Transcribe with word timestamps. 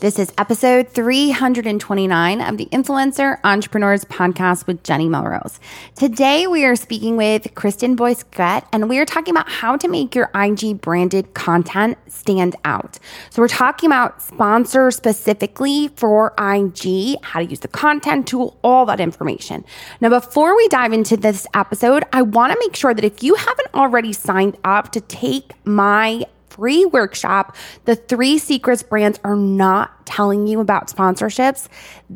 This 0.00 0.20
is 0.20 0.32
episode 0.38 0.90
329 0.90 2.40
of 2.40 2.56
the 2.56 2.66
Influencer 2.66 3.40
Entrepreneurs 3.42 4.04
Podcast 4.04 4.68
with 4.68 4.84
Jenny 4.84 5.08
Melrose. 5.08 5.58
Today, 5.96 6.46
we 6.46 6.64
are 6.64 6.76
speaking 6.76 7.16
with 7.16 7.52
Kristen 7.56 7.96
Bousquet, 7.96 8.64
and 8.72 8.88
we 8.88 9.00
are 9.00 9.04
talking 9.04 9.34
about 9.34 9.50
how 9.50 9.76
to 9.76 9.88
make 9.88 10.14
your 10.14 10.30
IG 10.36 10.80
branded 10.80 11.34
content 11.34 11.98
stand 12.06 12.54
out. 12.64 13.00
So, 13.30 13.42
we're 13.42 13.48
talking 13.48 13.88
about 13.88 14.22
sponsor 14.22 14.92
specifically 14.92 15.88
for 15.96 16.32
IG, 16.38 17.16
how 17.24 17.40
to 17.40 17.46
use 17.46 17.58
the 17.58 17.66
content 17.66 18.28
tool, 18.28 18.56
all 18.62 18.86
that 18.86 19.00
information. 19.00 19.64
Now, 20.00 20.10
before 20.10 20.56
we 20.56 20.68
dive 20.68 20.92
into 20.92 21.16
this 21.16 21.44
episode, 21.54 22.04
I 22.12 22.22
want 22.22 22.52
to 22.52 22.58
make 22.60 22.76
sure 22.76 22.94
that 22.94 23.04
if 23.04 23.24
you 23.24 23.34
haven't 23.34 23.74
already 23.74 24.12
signed 24.12 24.58
up 24.62 24.92
to 24.92 25.00
take 25.00 25.54
my 25.64 26.24
free 26.58 26.84
workshop, 26.84 27.54
The 27.84 27.94
Three 27.94 28.36
Secrets 28.36 28.82
Brands 28.82 29.20
Are 29.22 29.36
Not 29.36 30.04
Telling 30.06 30.48
You 30.48 30.58
About 30.58 30.88
Sponsorships, 30.88 31.68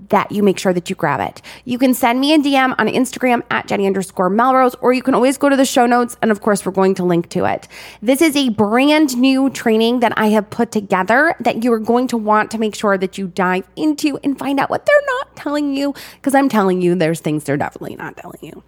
that 0.08 0.32
you 0.32 0.42
make 0.42 0.58
sure 0.58 0.72
that 0.72 0.90
you 0.90 0.96
grab 0.96 1.20
it. 1.20 1.40
You 1.64 1.78
can 1.78 1.94
send 1.94 2.18
me 2.18 2.34
a 2.34 2.38
DM 2.38 2.74
on 2.76 2.88
Instagram 2.88 3.44
at 3.52 3.68
Jenny 3.68 3.86
underscore 3.86 4.28
Melrose, 4.28 4.74
or 4.80 4.92
you 4.92 5.02
can 5.02 5.14
always 5.14 5.38
go 5.38 5.48
to 5.48 5.54
the 5.54 5.64
show 5.64 5.86
notes. 5.86 6.16
And 6.22 6.32
of 6.32 6.40
course, 6.40 6.66
we're 6.66 6.72
going 6.72 6.96
to 6.96 7.04
link 7.04 7.28
to 7.28 7.44
it. 7.44 7.68
This 8.02 8.20
is 8.20 8.34
a 8.34 8.48
brand 8.48 9.16
new 9.16 9.48
training 9.50 10.00
that 10.00 10.12
I 10.18 10.26
have 10.30 10.50
put 10.50 10.72
together 10.72 11.36
that 11.38 11.62
you 11.62 11.72
are 11.72 11.78
going 11.78 12.08
to 12.08 12.16
want 12.16 12.50
to 12.50 12.58
make 12.58 12.74
sure 12.74 12.98
that 12.98 13.16
you 13.16 13.28
dive 13.28 13.68
into 13.76 14.18
and 14.24 14.36
find 14.36 14.58
out 14.58 14.70
what 14.70 14.86
they're 14.86 15.06
not 15.06 15.36
telling 15.36 15.76
you. 15.76 15.94
Because 16.14 16.34
I'm 16.34 16.48
telling 16.48 16.82
you, 16.82 16.96
there's 16.96 17.20
things 17.20 17.44
they're 17.44 17.56
definitely 17.56 17.94
not 17.94 18.16
telling 18.16 18.40
you. 18.42 18.64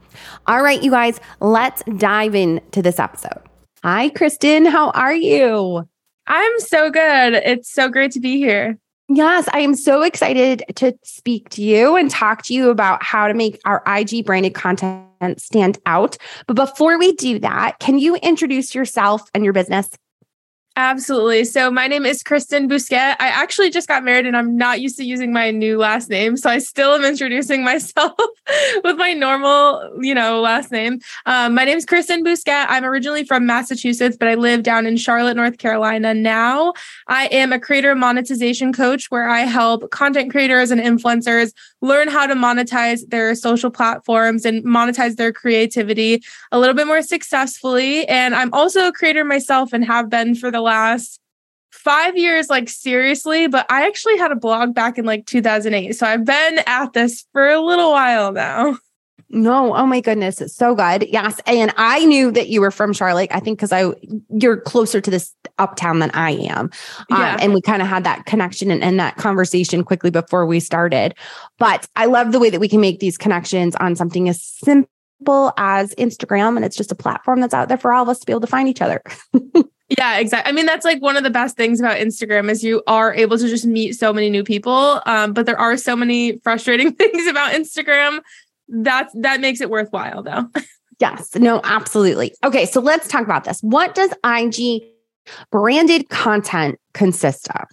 All 0.47 0.63
right, 0.63 0.81
you 0.81 0.93
guys, 0.93 1.19
let's 1.41 1.83
dive 1.97 2.37
into 2.37 2.81
this 2.81 3.01
episode. 3.01 3.43
Hi, 3.85 4.09
Kristen. 4.09 4.65
How 4.65 4.93
are 4.93 5.15
you? 5.15 5.87
I'm 6.27 6.61
so 6.61 6.91
good. 6.91 7.35
It's 7.35 7.71
so 7.71 7.91
great 7.91 8.13
to 8.13 8.21
be 8.21 8.39
here. 8.39 8.79
Yes, 9.11 9.47
I 9.53 9.59
am 9.59 9.75
so 9.75 10.01
excited 10.01 10.65
to 10.77 10.95
speak 11.05 11.51
to 11.51 11.63
you 11.63 11.95
and 11.95 12.11
talk 12.11 12.45
to 12.45 12.55
you 12.55 12.71
about 12.71 13.03
how 13.03 13.29
to 13.29 13.35
make 13.35 13.61
our 13.67 13.83
IG 13.87 14.25
branded 14.25 14.55
content 14.55 15.39
stand 15.39 15.77
out. 15.85 16.17
But 16.47 16.57
before 16.57 16.99
we 16.99 17.13
do 17.13 17.39
that, 17.41 17.79
can 17.79 17.99
you 17.99 18.17
introduce 18.17 18.75
yourself 18.75 19.29
and 19.35 19.45
your 19.45 19.53
business? 19.53 19.91
Absolutely. 20.77 21.45
So 21.45 21.71
my 21.71 21.87
name 21.87 22.05
is 22.05 22.25
Kristen 22.25 22.69
Bousquet. 22.69 23.15
I 23.21 23.29
actually 23.29 23.71
just 23.71 23.87
got 23.87 24.03
married 24.03 24.27
and 24.27 24.37
I'm 24.37 24.57
not 24.57 24.81
used 24.81 24.97
to 24.97 25.05
using 25.05 25.33
my 25.33 25.53
new 25.53 25.79
last 25.79 26.11
name. 26.11 26.37
So 26.37 26.51
I 26.51 26.59
still 26.59 26.95
am 26.95 27.05
introducing 27.05 27.63
myself 27.65 28.15
with 28.83 28.97
my 28.97 29.13
normal, 29.15 29.89
you 30.01 30.17
know, 30.17 30.41
last 30.41 30.73
name. 30.73 30.99
Um, 31.27 31.55
my 31.55 31.65
name 31.65 31.79
is 31.79 31.87
Kristen 31.87 32.25
Bousquet. 32.25 32.67
I'm 32.69 32.85
originally 32.85 33.23
from 33.25 33.47
Massachusetts, 33.47 34.17
but 34.19 34.27
I 34.27 34.35
live 34.35 34.65
down 34.65 34.85
in 34.85 34.97
Charlotte, 34.97 35.37
North 35.37 35.59
Carolina 35.59 36.13
now. 36.13 36.73
I 37.07 37.27
am 37.27 37.53
a 37.53 37.61
creator 37.61 37.95
monetization 37.95 38.73
coach 38.73 39.13
where 39.13 39.29
I 39.29 39.43
help 39.43 39.93
content 39.93 40.33
creators 40.33 40.73
and 40.73 40.81
influencers 40.81 41.53
learn 41.85 42.09
how 42.09 42.27
to 42.27 42.35
monetize 42.35 43.07
their 43.11 43.35
social 43.35 43.71
platforms 43.71 44.47
and 44.47 44.65
monetize 44.65 45.17
their 45.17 45.33
creativity 45.33 46.23
a 46.51 46.59
little 46.59 46.75
bit 46.75 46.87
more 46.87 47.03
successfully. 47.03 48.09
And 48.09 48.35
I'm 48.35 48.53
also 48.55 48.89
a 48.89 48.93
creator 48.93 49.23
myself 49.23 49.73
and 49.75 49.85
have 49.85 50.09
been 50.09 50.35
for 50.35 50.51
the 50.51 50.63
last 50.63 51.21
five 51.71 52.17
years, 52.17 52.49
like 52.49 52.71
seriously, 52.71 53.49
but 53.49 53.67
I 53.69 53.87
actually 53.87 54.17
had 54.17 54.33
a 54.33 54.37
blog 54.37 54.75
back 54.75 54.97
in 54.97 55.05
like 55.05 55.27
2008. 55.27 55.93
So 55.93 56.07
I've 56.07 56.25
been 56.25 56.61
at 56.67 56.95
this 56.95 57.27
for 57.33 57.51
a 57.51 57.61
little 57.61 57.93
while 57.93 58.33
now. 58.33 58.79
No, 59.29 59.75
oh 59.75 59.85
my 59.85 60.01
goodness, 60.01 60.41
it's 60.41 60.55
so 60.55 60.75
good. 60.75 61.09
Yes, 61.09 61.41
and 61.47 61.75
I 61.77 62.05
knew 62.05 62.31
that 62.31 62.49
you 62.49 62.61
were 62.61 62.71
from 62.71 62.93
Charlotte. 62.93 63.31
I 63.33 63.41
think 63.41 63.59
because 63.59 63.73
I 63.73 63.93
you're 64.31 64.59
closer 64.59 65.01
to 65.01 65.11
this 65.11 65.35
uptown 65.59 65.99
than 65.99 66.11
I 66.13 66.33
am, 66.33 66.71
um, 67.11 67.21
yeah. 67.21 67.37
and 67.41 67.55
we 67.55 67.61
kind 67.61 67.83
of 67.83 67.89
had 67.89 68.05
that 68.05 68.27
connection 68.27 68.71
and, 68.71 68.83
and, 68.83 68.99
that 68.99 69.17
conversation 69.17 69.85
quickly 69.85 70.11
before 70.11 70.47
we 70.47 70.61
started. 70.61 71.15
But 71.59 71.87
I 71.97 72.07
love 72.07 72.33
the 72.33 72.41
way 72.41 72.51
that 72.51 72.61
we 72.61 72.69
can 72.69 72.81
make 72.81 73.01
these 73.01 73.17
connections 73.17 73.77
on 73.77 73.97
something 73.97 74.29
as 74.29 74.43
simple 74.43 75.53
as 75.57 75.95
Instagram, 75.95 76.57
and 76.57 76.65
it's 76.65 76.77
just 76.77 76.93
a 76.93 76.97
platform 76.97 77.41
that's 77.41 77.55
out 77.55 77.69
there 77.69 77.79
for 77.79 77.93
all 77.93 78.03
of 78.03 78.09
us 78.09 78.19
to 78.21 78.27
be 78.27 78.33
able 78.33 78.41
to 78.41 78.47
find 78.47 78.69
each 78.69 78.83
other. 78.83 79.03
Yeah, 79.99 80.19
exactly. 80.19 80.51
I 80.51 80.55
mean, 80.55 80.67
that's 80.67 80.85
like 80.85 81.01
one 81.03 81.17
of 81.17 81.25
the 81.25 81.31
best 81.31 81.57
things 81.57 81.79
about 81.79 81.99
Instagram 81.99 82.51
is 82.51 82.65
you 82.65 82.83
are 82.87 83.15
able 83.15 83.37
to 83.37 83.49
just 83.49 83.67
meet 83.67 83.93
so 83.93 84.13
many 84.13 84.31
new 84.31 84.43
people. 84.43 85.03
Um, 85.07 85.33
but 85.33 85.47
there 85.47 85.59
are 85.59 85.77
so 85.77 85.95
many 85.95 86.39
frustrating 86.39 86.93
things 86.95 87.27
about 87.27 87.53
Instagram. 87.53 88.21
That 88.69 89.11
that 89.21 89.41
makes 89.41 89.61
it 89.61 89.69
worthwhile, 89.69 90.23
though. 90.23 90.49
yes. 91.01 91.35
No. 91.35 91.61
Absolutely. 91.65 92.35
Okay. 92.43 92.65
So 92.65 92.81
let's 92.81 93.09
talk 93.09 93.25
about 93.25 93.45
this. 93.45 93.61
What 93.61 93.95
does 93.95 94.11
IG 94.25 94.83
branded 95.51 96.09
content 96.09 96.79
consist 96.93 97.49
of? 97.51 97.67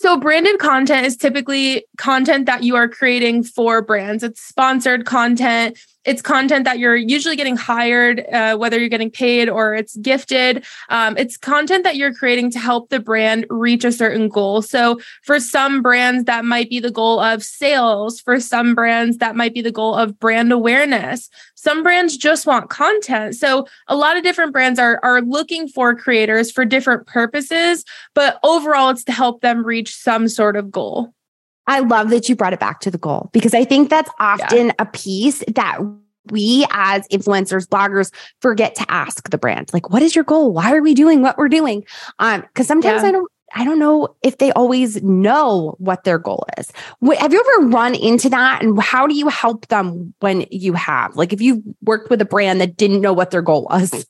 So, 0.00 0.16
branded 0.16 0.60
content 0.60 1.06
is 1.06 1.16
typically 1.16 1.84
content 1.96 2.46
that 2.46 2.62
you 2.62 2.76
are 2.76 2.88
creating 2.88 3.42
for 3.42 3.82
brands. 3.82 4.22
It's 4.22 4.40
sponsored 4.40 5.06
content. 5.06 5.76
It's 6.04 6.22
content 6.22 6.64
that 6.64 6.78
you're 6.78 6.96
usually 6.96 7.36
getting 7.36 7.56
hired, 7.56 8.24
uh, 8.32 8.56
whether 8.56 8.78
you're 8.78 8.88
getting 8.88 9.10
paid 9.10 9.48
or 9.48 9.74
it's 9.74 9.96
gifted. 9.96 10.64
Um, 10.88 11.16
it's 11.16 11.36
content 11.36 11.84
that 11.84 11.96
you're 11.96 12.14
creating 12.14 12.50
to 12.52 12.58
help 12.58 12.88
the 12.88 13.00
brand 13.00 13.46
reach 13.50 13.84
a 13.84 13.92
certain 13.92 14.28
goal. 14.28 14.62
So, 14.62 15.00
for 15.22 15.40
some 15.40 15.82
brands, 15.82 16.24
that 16.24 16.44
might 16.44 16.70
be 16.70 16.80
the 16.80 16.90
goal 16.90 17.20
of 17.20 17.42
sales. 17.42 18.20
For 18.20 18.40
some 18.40 18.74
brands, 18.74 19.18
that 19.18 19.36
might 19.36 19.54
be 19.54 19.60
the 19.60 19.72
goal 19.72 19.94
of 19.94 20.18
brand 20.18 20.52
awareness. 20.52 21.28
Some 21.54 21.82
brands 21.82 22.16
just 22.16 22.46
want 22.46 22.70
content. 22.70 23.34
So 23.34 23.66
a 23.88 23.96
lot 23.96 24.16
of 24.16 24.22
different 24.22 24.52
brands 24.52 24.78
are, 24.78 25.00
are 25.02 25.20
looking 25.22 25.66
for 25.66 25.92
creators 25.94 26.52
for 26.52 26.64
different 26.64 27.06
purposes, 27.08 27.84
but 28.14 28.38
overall, 28.44 28.90
it's 28.90 29.02
to 29.04 29.12
help 29.12 29.40
them 29.40 29.64
reach 29.66 29.94
some 29.94 30.28
sort 30.28 30.54
of 30.54 30.70
goal. 30.70 31.12
I 31.68 31.80
love 31.80 32.10
that 32.10 32.28
you 32.28 32.34
brought 32.34 32.52
it 32.52 32.60
back 32.60 32.80
to 32.80 32.90
the 32.90 32.98
goal 32.98 33.30
because 33.32 33.54
I 33.54 33.64
think 33.64 33.90
that's 33.90 34.10
often 34.18 34.68
yeah. 34.68 34.72
a 34.78 34.86
piece 34.86 35.44
that 35.54 35.78
we 36.30 36.66
as 36.70 37.06
influencers, 37.08 37.66
bloggers 37.66 38.12
forget 38.40 38.74
to 38.76 38.86
ask 38.88 39.30
the 39.30 39.38
brand, 39.38 39.70
like, 39.72 39.90
what 39.90 40.02
is 40.02 40.14
your 40.14 40.24
goal? 40.24 40.52
Why 40.52 40.74
are 40.74 40.82
we 40.82 40.94
doing 40.94 41.22
what 41.22 41.38
we're 41.38 41.48
doing? 41.48 41.84
Um, 42.18 42.42
because 42.42 42.66
sometimes 42.66 43.02
yeah. 43.02 43.08
I 43.08 43.12
don't 43.12 43.30
I 43.54 43.64
don't 43.64 43.78
know 43.78 44.14
if 44.22 44.38
they 44.38 44.52
always 44.52 45.02
know 45.02 45.74
what 45.78 46.04
their 46.04 46.18
goal 46.18 46.44
is. 46.58 46.70
Have 47.18 47.32
you 47.32 47.40
ever 47.40 47.68
run 47.68 47.94
into 47.94 48.28
that? 48.28 48.62
And 48.62 48.80
how 48.80 49.06
do 49.06 49.14
you 49.14 49.28
help 49.28 49.66
them 49.68 50.12
when 50.20 50.46
you 50.50 50.74
have? 50.74 51.16
Like 51.16 51.32
if 51.32 51.40
you 51.40 51.62
worked 51.82 52.10
with 52.10 52.20
a 52.20 52.26
brand 52.26 52.60
that 52.60 52.76
didn't 52.76 53.00
know 53.00 53.14
what 53.14 53.30
their 53.30 53.42
goal 53.42 53.66
was? 53.70 54.06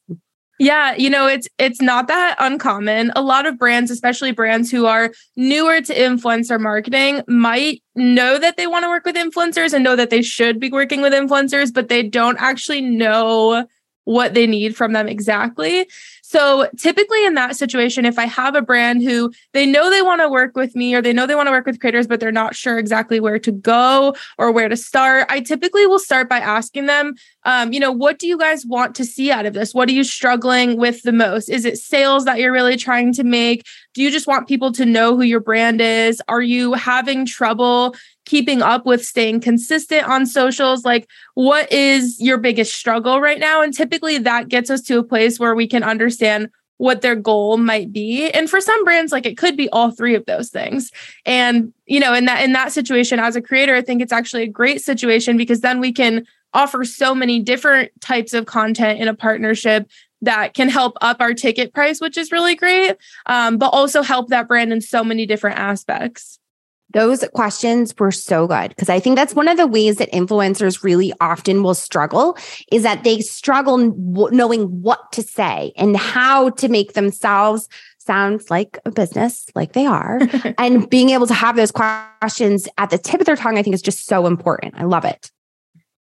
Yeah, 0.58 0.94
you 0.96 1.08
know, 1.08 1.28
it's 1.28 1.46
it's 1.58 1.80
not 1.80 2.08
that 2.08 2.34
uncommon. 2.40 3.12
A 3.14 3.22
lot 3.22 3.46
of 3.46 3.58
brands, 3.58 3.92
especially 3.92 4.32
brands 4.32 4.70
who 4.70 4.86
are 4.86 5.12
newer 5.36 5.80
to 5.80 5.94
influencer 5.94 6.60
marketing, 6.60 7.22
might 7.28 7.82
know 7.94 8.38
that 8.38 8.56
they 8.56 8.66
want 8.66 8.84
to 8.84 8.88
work 8.88 9.04
with 9.04 9.14
influencers 9.14 9.72
and 9.72 9.84
know 9.84 9.94
that 9.94 10.10
they 10.10 10.22
should 10.22 10.58
be 10.58 10.70
working 10.70 11.00
with 11.00 11.12
influencers, 11.12 11.72
but 11.72 11.88
they 11.88 12.02
don't 12.02 12.40
actually 12.40 12.80
know 12.80 13.66
what 14.04 14.32
they 14.32 14.46
need 14.46 14.74
from 14.74 14.94
them 14.94 15.06
exactly. 15.06 15.86
So 16.22 16.68
typically 16.78 17.26
in 17.26 17.34
that 17.34 17.56
situation, 17.56 18.06
if 18.06 18.18
I 18.18 18.24
have 18.24 18.54
a 18.54 18.62
brand 18.62 19.02
who 19.02 19.30
they 19.52 19.66
know 19.66 19.90
they 19.90 20.00
want 20.00 20.22
to 20.22 20.30
work 20.30 20.56
with 20.56 20.74
me 20.74 20.94
or 20.94 21.02
they 21.02 21.12
know 21.12 21.26
they 21.26 21.34
want 21.34 21.46
to 21.46 21.52
work 21.52 21.66
with 21.66 21.78
creators, 21.78 22.06
but 22.06 22.18
they're 22.18 22.32
not 22.32 22.56
sure 22.56 22.78
exactly 22.78 23.20
where 23.20 23.38
to 23.38 23.52
go 23.52 24.14
or 24.38 24.50
where 24.50 24.70
to 24.70 24.76
start, 24.76 25.26
I 25.28 25.40
typically 25.40 25.86
will 25.86 25.98
start 25.98 26.28
by 26.28 26.38
asking 26.38 26.86
them, 26.86 27.16
um, 27.48 27.72
you 27.72 27.80
know, 27.80 27.90
what 27.90 28.18
do 28.18 28.26
you 28.26 28.36
guys 28.36 28.66
want 28.66 28.94
to 28.96 29.06
see 29.06 29.30
out 29.30 29.46
of 29.46 29.54
this? 29.54 29.72
What 29.72 29.88
are 29.88 29.92
you 29.92 30.04
struggling 30.04 30.76
with 30.76 31.00
the 31.02 31.12
most? 31.12 31.48
Is 31.48 31.64
it 31.64 31.78
sales 31.78 32.26
that 32.26 32.38
you're 32.38 32.52
really 32.52 32.76
trying 32.76 33.14
to 33.14 33.24
make? 33.24 33.64
Do 33.94 34.02
you 34.02 34.10
just 34.10 34.26
want 34.26 34.46
people 34.46 34.70
to 34.72 34.84
know 34.84 35.16
who 35.16 35.22
your 35.22 35.40
brand 35.40 35.80
is? 35.80 36.20
Are 36.28 36.42
you 36.42 36.74
having 36.74 37.24
trouble 37.24 37.96
keeping 38.26 38.60
up 38.60 38.84
with 38.84 39.02
staying 39.02 39.40
consistent 39.40 40.06
on 40.06 40.26
socials? 40.26 40.84
Like, 40.84 41.08
what 41.36 41.72
is 41.72 42.20
your 42.20 42.36
biggest 42.36 42.74
struggle 42.74 43.18
right 43.18 43.40
now? 43.40 43.62
And 43.62 43.72
typically 43.72 44.18
that 44.18 44.48
gets 44.48 44.68
us 44.68 44.82
to 44.82 44.98
a 44.98 45.02
place 45.02 45.40
where 45.40 45.54
we 45.54 45.66
can 45.66 45.82
understand 45.82 46.50
what 46.76 47.00
their 47.00 47.16
goal 47.16 47.56
might 47.56 47.92
be 47.92 48.30
and 48.30 48.48
for 48.48 48.60
some 48.60 48.84
brands 48.84 49.10
like 49.10 49.26
it 49.26 49.36
could 49.36 49.56
be 49.56 49.68
all 49.70 49.90
three 49.90 50.14
of 50.14 50.24
those 50.26 50.48
things 50.48 50.92
and 51.26 51.72
you 51.86 51.98
know 51.98 52.14
in 52.14 52.24
that 52.24 52.44
in 52.44 52.52
that 52.52 52.70
situation 52.70 53.18
as 53.18 53.34
a 53.34 53.42
creator 53.42 53.74
i 53.74 53.82
think 53.82 54.00
it's 54.00 54.12
actually 54.12 54.44
a 54.44 54.48
great 54.48 54.80
situation 54.80 55.36
because 55.36 55.60
then 55.60 55.80
we 55.80 55.92
can 55.92 56.24
offer 56.54 56.84
so 56.84 57.14
many 57.14 57.40
different 57.40 57.90
types 58.00 58.32
of 58.34 58.46
content 58.46 59.00
in 59.00 59.08
a 59.08 59.14
partnership 59.14 59.88
that 60.22 60.54
can 60.54 60.68
help 60.68 60.96
up 61.00 61.18
our 61.20 61.34
ticket 61.34 61.72
price 61.72 62.00
which 62.00 62.16
is 62.16 62.32
really 62.32 62.54
great 62.54 62.96
um, 63.26 63.58
but 63.58 63.68
also 63.68 64.02
help 64.02 64.28
that 64.28 64.48
brand 64.48 64.72
in 64.72 64.80
so 64.80 65.04
many 65.04 65.26
different 65.26 65.58
aspects 65.58 66.38
Those 66.94 67.22
questions 67.34 67.94
were 67.98 68.10
so 68.10 68.46
good 68.46 68.70
because 68.70 68.88
I 68.88 68.98
think 68.98 69.16
that's 69.16 69.34
one 69.34 69.46
of 69.46 69.58
the 69.58 69.66
ways 69.66 69.96
that 69.96 70.10
influencers 70.10 70.82
really 70.82 71.12
often 71.20 71.62
will 71.62 71.74
struggle 71.74 72.36
is 72.72 72.82
that 72.82 73.04
they 73.04 73.20
struggle 73.20 73.76
knowing 74.32 74.62
what 74.82 75.12
to 75.12 75.22
say 75.22 75.72
and 75.76 75.96
how 75.96 76.48
to 76.50 76.68
make 76.68 76.94
themselves 76.94 77.68
sound 78.08 78.42
like 78.48 78.78
a 78.86 78.90
business, 78.90 79.46
like 79.54 79.74
they 79.74 79.84
are. 79.84 80.18
and 80.58 80.88
being 80.88 81.10
able 81.10 81.26
to 81.26 81.34
have 81.34 81.56
those 81.56 81.70
questions 81.70 82.66
at 82.78 82.88
the 82.88 82.96
tip 82.96 83.20
of 83.20 83.26
their 83.26 83.36
tongue, 83.36 83.58
I 83.58 83.62
think 83.62 83.74
is 83.74 83.82
just 83.82 84.06
so 84.06 84.26
important. 84.26 84.74
I 84.78 84.84
love 84.84 85.04
it. 85.04 85.30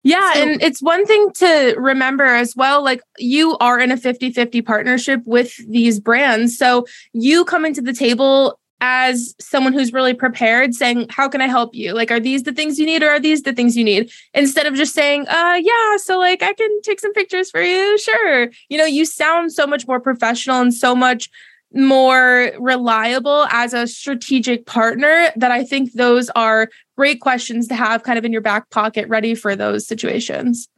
Yeah. 0.04 0.34
So, 0.34 0.42
and 0.42 0.62
it's 0.62 0.82
one 0.82 1.06
thing 1.06 1.32
to 1.32 1.74
remember 1.78 2.24
as 2.24 2.54
well 2.54 2.84
like, 2.84 3.02
you 3.18 3.56
are 3.58 3.80
in 3.80 3.90
a 3.90 3.96
50 3.96 4.30
50 4.30 4.62
partnership 4.62 5.22
with 5.24 5.56
these 5.68 5.98
brands. 5.98 6.56
So, 6.56 6.86
you 7.12 7.44
coming 7.44 7.74
to 7.74 7.82
the 7.82 7.92
table 7.92 8.60
as 8.80 9.34
someone 9.40 9.72
who's 9.72 9.94
really 9.94 10.12
prepared 10.12 10.74
saying 10.74 11.06
how 11.08 11.26
can 11.28 11.40
i 11.40 11.46
help 11.46 11.74
you 11.74 11.94
like 11.94 12.10
are 12.10 12.20
these 12.20 12.42
the 12.42 12.52
things 12.52 12.78
you 12.78 12.84
need 12.84 13.02
or 13.02 13.08
are 13.08 13.20
these 13.20 13.42
the 13.42 13.52
things 13.52 13.76
you 13.76 13.84
need 13.84 14.10
instead 14.34 14.66
of 14.66 14.74
just 14.74 14.92
saying 14.92 15.26
uh 15.28 15.58
yeah 15.62 15.96
so 15.96 16.18
like 16.18 16.42
i 16.42 16.52
can 16.52 16.82
take 16.82 17.00
some 17.00 17.12
pictures 17.14 17.50
for 17.50 17.62
you 17.62 17.96
sure 17.98 18.50
you 18.68 18.76
know 18.76 18.84
you 18.84 19.06
sound 19.06 19.52
so 19.52 19.66
much 19.66 19.86
more 19.86 20.00
professional 20.00 20.60
and 20.60 20.74
so 20.74 20.94
much 20.94 21.30
more 21.74 22.52
reliable 22.58 23.46
as 23.50 23.74
a 23.74 23.86
strategic 23.86 24.66
partner 24.66 25.30
that 25.36 25.50
i 25.50 25.64
think 25.64 25.92
those 25.92 26.30
are 26.30 26.68
great 26.96 27.20
questions 27.20 27.68
to 27.68 27.74
have 27.74 28.02
kind 28.02 28.18
of 28.18 28.24
in 28.24 28.32
your 28.32 28.40
back 28.40 28.70
pocket 28.70 29.08
ready 29.08 29.34
for 29.34 29.56
those 29.56 29.86
situations 29.86 30.68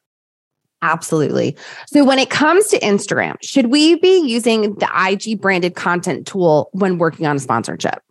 Absolutely. 0.82 1.56
So 1.86 2.04
when 2.04 2.18
it 2.18 2.28
comes 2.28 2.66
to 2.68 2.78
Instagram, 2.80 3.36
should 3.42 3.66
we 3.66 3.96
be 3.98 4.18
using 4.28 4.74
the 4.74 4.88
IG 4.94 5.40
branded 5.40 5.74
content 5.74 6.26
tool 6.26 6.68
when 6.72 6.98
working 6.98 7.26
on 7.26 7.36
a 7.36 7.38
sponsorship? 7.38 8.02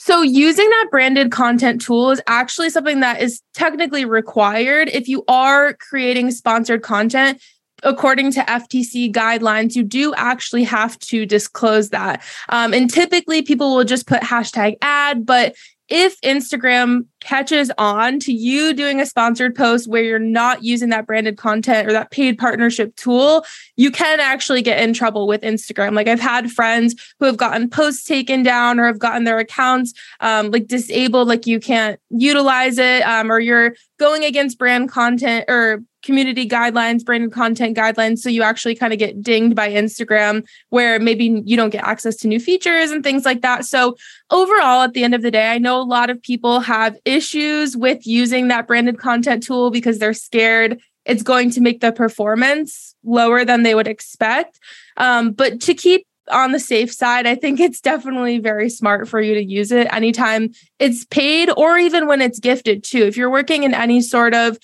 So, 0.00 0.22
using 0.22 0.68
that 0.70 0.88
branded 0.92 1.32
content 1.32 1.80
tool 1.80 2.12
is 2.12 2.22
actually 2.28 2.70
something 2.70 3.00
that 3.00 3.20
is 3.20 3.42
technically 3.52 4.04
required 4.04 4.88
if 4.90 5.08
you 5.08 5.24
are 5.26 5.74
creating 5.74 6.30
sponsored 6.30 6.82
content. 6.82 7.42
According 7.82 8.32
to 8.32 8.40
FTC 8.40 9.12
guidelines, 9.12 9.76
you 9.76 9.82
do 9.82 10.14
actually 10.14 10.64
have 10.64 10.98
to 11.00 11.26
disclose 11.26 11.90
that. 11.90 12.22
Um, 12.48 12.74
and 12.74 12.90
typically, 12.90 13.42
people 13.42 13.76
will 13.76 13.84
just 13.84 14.06
put 14.06 14.22
hashtag 14.22 14.76
ad, 14.82 15.24
but 15.24 15.54
if 15.88 16.20
Instagram 16.20 17.06
catches 17.20 17.70
on 17.78 18.20
to 18.20 18.32
you 18.32 18.74
doing 18.74 19.00
a 19.00 19.06
sponsored 19.06 19.54
post 19.54 19.88
where 19.88 20.02
you're 20.02 20.18
not 20.18 20.62
using 20.62 20.90
that 20.90 21.06
branded 21.06 21.38
content 21.38 21.88
or 21.88 21.92
that 21.92 22.10
paid 22.10 22.38
partnership 22.38 22.94
tool, 22.96 23.44
you 23.76 23.90
can 23.90 24.20
actually 24.20 24.60
get 24.60 24.82
in 24.82 24.92
trouble 24.92 25.26
with 25.26 25.40
Instagram. 25.40 25.94
Like 25.94 26.06
I've 26.06 26.20
had 26.20 26.52
friends 26.52 26.94
who 27.18 27.26
have 27.26 27.38
gotten 27.38 27.70
posts 27.70 28.04
taken 28.04 28.42
down 28.42 28.78
or 28.78 28.86
have 28.86 28.98
gotten 28.98 29.24
their 29.24 29.38
accounts 29.38 29.94
um, 30.20 30.50
like 30.50 30.66
disabled, 30.66 31.26
like 31.26 31.46
you 31.46 31.58
can't 31.58 31.98
utilize 32.10 32.76
it, 32.78 33.02
um, 33.02 33.32
or 33.32 33.40
you're 33.40 33.74
going 33.98 34.24
against 34.24 34.58
brand 34.58 34.90
content 34.90 35.46
or 35.48 35.82
community 36.02 36.48
guidelines, 36.48 37.04
branded 37.04 37.32
content 37.32 37.76
guidelines. 37.76 38.18
So 38.18 38.28
you 38.28 38.42
actually 38.42 38.74
kind 38.74 38.92
of 38.92 38.98
get 38.98 39.22
dinged 39.22 39.56
by 39.56 39.70
Instagram 39.70 40.46
where 40.68 40.98
maybe 40.98 41.42
you 41.44 41.56
don't 41.56 41.70
get 41.70 41.84
access 41.84 42.16
to 42.16 42.28
new 42.28 42.40
features 42.40 42.90
and 42.90 43.02
things 43.02 43.24
like 43.24 43.42
that. 43.42 43.64
So 43.64 43.96
overall, 44.30 44.82
at 44.82 44.92
the 44.92 45.04
end 45.04 45.14
of 45.14 45.22
the 45.22 45.30
day, 45.30 45.50
I 45.50 45.58
know 45.58 45.80
a 45.80 45.82
lot 45.82 46.10
of 46.10 46.22
people 46.22 46.60
have 46.60 46.96
issues 47.04 47.76
with 47.76 48.06
using 48.06 48.48
that 48.48 48.66
branded 48.66 48.98
content 48.98 49.42
tool 49.42 49.70
because 49.70 49.98
they're 49.98 50.14
scared 50.14 50.80
it's 51.08 51.22
going 51.22 51.50
to 51.50 51.60
make 51.62 51.80
the 51.80 51.90
performance 51.90 52.94
lower 53.02 53.44
than 53.44 53.62
they 53.62 53.74
would 53.74 53.88
expect. 53.88 54.60
Um, 54.98 55.32
but 55.32 55.60
to 55.62 55.74
keep 55.74 56.06
on 56.30 56.52
the 56.52 56.60
safe 56.60 56.92
side, 56.92 57.26
I 57.26 57.34
think 57.34 57.58
it's 57.58 57.80
definitely 57.80 58.38
very 58.38 58.68
smart 58.68 59.08
for 59.08 59.18
you 59.18 59.34
to 59.34 59.42
use 59.42 59.72
it 59.72 59.92
anytime 59.92 60.50
it's 60.78 61.06
paid 61.06 61.50
or 61.56 61.78
even 61.78 62.06
when 62.06 62.20
it's 62.20 62.38
gifted 62.38 62.84
too. 62.84 63.04
If 63.04 63.16
you're 63.16 63.30
working 63.30 63.62
in 63.62 63.72
any 63.72 64.02
sort 64.02 64.34
of 64.34 64.58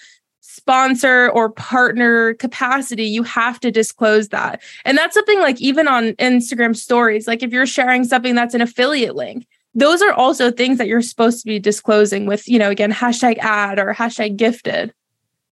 sponsor 0.64 1.28
or 1.28 1.50
partner 1.50 2.32
capacity, 2.34 3.04
you 3.04 3.22
have 3.22 3.60
to 3.60 3.70
disclose 3.70 4.30
that. 4.30 4.62
And 4.86 4.96
that's 4.96 5.12
something 5.12 5.38
like 5.40 5.60
even 5.60 5.86
on 5.86 6.12
Instagram 6.12 6.74
stories, 6.74 7.26
like 7.26 7.42
if 7.42 7.52
you're 7.52 7.66
sharing 7.66 8.04
something 8.04 8.34
that's 8.34 8.54
an 8.54 8.62
affiliate 8.62 9.14
link, 9.14 9.46
those 9.74 10.00
are 10.00 10.12
also 10.12 10.50
things 10.50 10.78
that 10.78 10.86
you're 10.86 11.02
supposed 11.02 11.40
to 11.40 11.46
be 11.46 11.58
disclosing 11.58 12.24
with, 12.24 12.48
you 12.48 12.58
know, 12.58 12.70
again, 12.70 12.92
hashtag 12.92 13.36
ad 13.38 13.78
or 13.78 13.92
hashtag 13.92 14.38
gifted. 14.38 14.94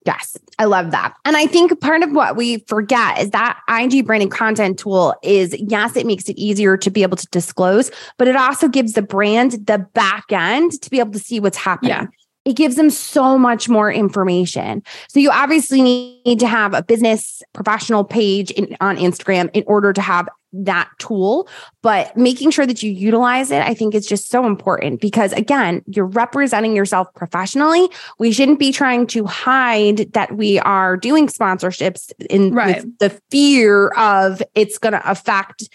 Yes, 0.06 0.38
I 0.58 0.64
love 0.66 0.92
that. 0.92 1.14
And 1.26 1.36
I 1.36 1.46
think 1.46 1.78
part 1.82 2.04
of 2.04 2.12
what 2.14 2.38
we 2.38 2.60
forget 2.60 3.20
is 3.20 3.32
that 3.32 3.60
IG 3.68 4.06
branding 4.06 4.30
content 4.30 4.80
tool 4.80 5.14
is 5.24 5.54
yes, 5.60 5.98
it 5.98 6.06
makes 6.06 6.30
it 6.30 6.38
easier 6.38 6.78
to 6.78 6.90
be 6.90 7.04
able 7.04 7.18
to 7.18 7.28
disclose, 7.28 7.92
but 8.18 8.30
it 8.30 8.38
also 8.38 8.70
gives 8.70 8.94
the 8.94 9.02
brand 9.02 9.68
the 9.68 9.80
back 9.94 10.32
end 10.32 10.82
to 10.82 10.90
be 10.90 11.00
able 11.00 11.12
to 11.12 11.20
see 11.20 11.42
what's 11.42 11.58
happening. 11.58 11.90
Yeah 11.90 12.08
it 12.46 12.56
gives 12.56 12.76
them 12.76 12.90
so 12.90 13.38
much 13.38 13.70
more 13.70 13.92
information. 13.92 14.84
So 15.10 15.20
you 15.20 15.30
obviously 15.30 15.82
need 15.82 16.40
to 16.40 16.48
have 16.48 16.74
a 16.74 16.82
business 16.82 17.44
professional 17.54 18.04
page 18.04 18.52
in, 18.52 18.76
on 18.82 18.98
Instagram 18.98 19.50
in 19.54 19.64
order 19.68 19.94
to 19.94 20.02
have 20.02 20.28
that 20.54 20.90
tool, 21.00 21.48
but 21.82 22.16
making 22.18 22.52
sure 22.52 22.66
that 22.66 22.84
you 22.84 22.92
utilize 22.92 23.52
it, 23.52 23.62
I 23.62 23.74
think 23.74 23.96
is 23.96 24.06
just 24.06 24.30
so 24.30 24.46
important 24.46 25.00
because 25.00 25.32
again, 25.34 25.82
you're 25.88 26.06
representing 26.06 26.76
yourself 26.76 27.08
professionally. 27.16 27.90
We 28.20 28.34
shouldn't 28.34 28.60
be 28.60 28.72
trying 28.74 29.08
to 29.08 29.26
hide 29.26 30.12
that 30.14 30.36
we 30.36 30.60
are 30.60 30.98
doing 30.98 31.28
sponsorships 31.28 32.12
in 32.30 32.54
right. 32.54 32.84
the 33.00 33.10
fear 33.30 33.90
of 33.90 34.44
it's 34.54 34.78
going 34.78 34.94
to 34.94 35.10
affect 35.10 35.70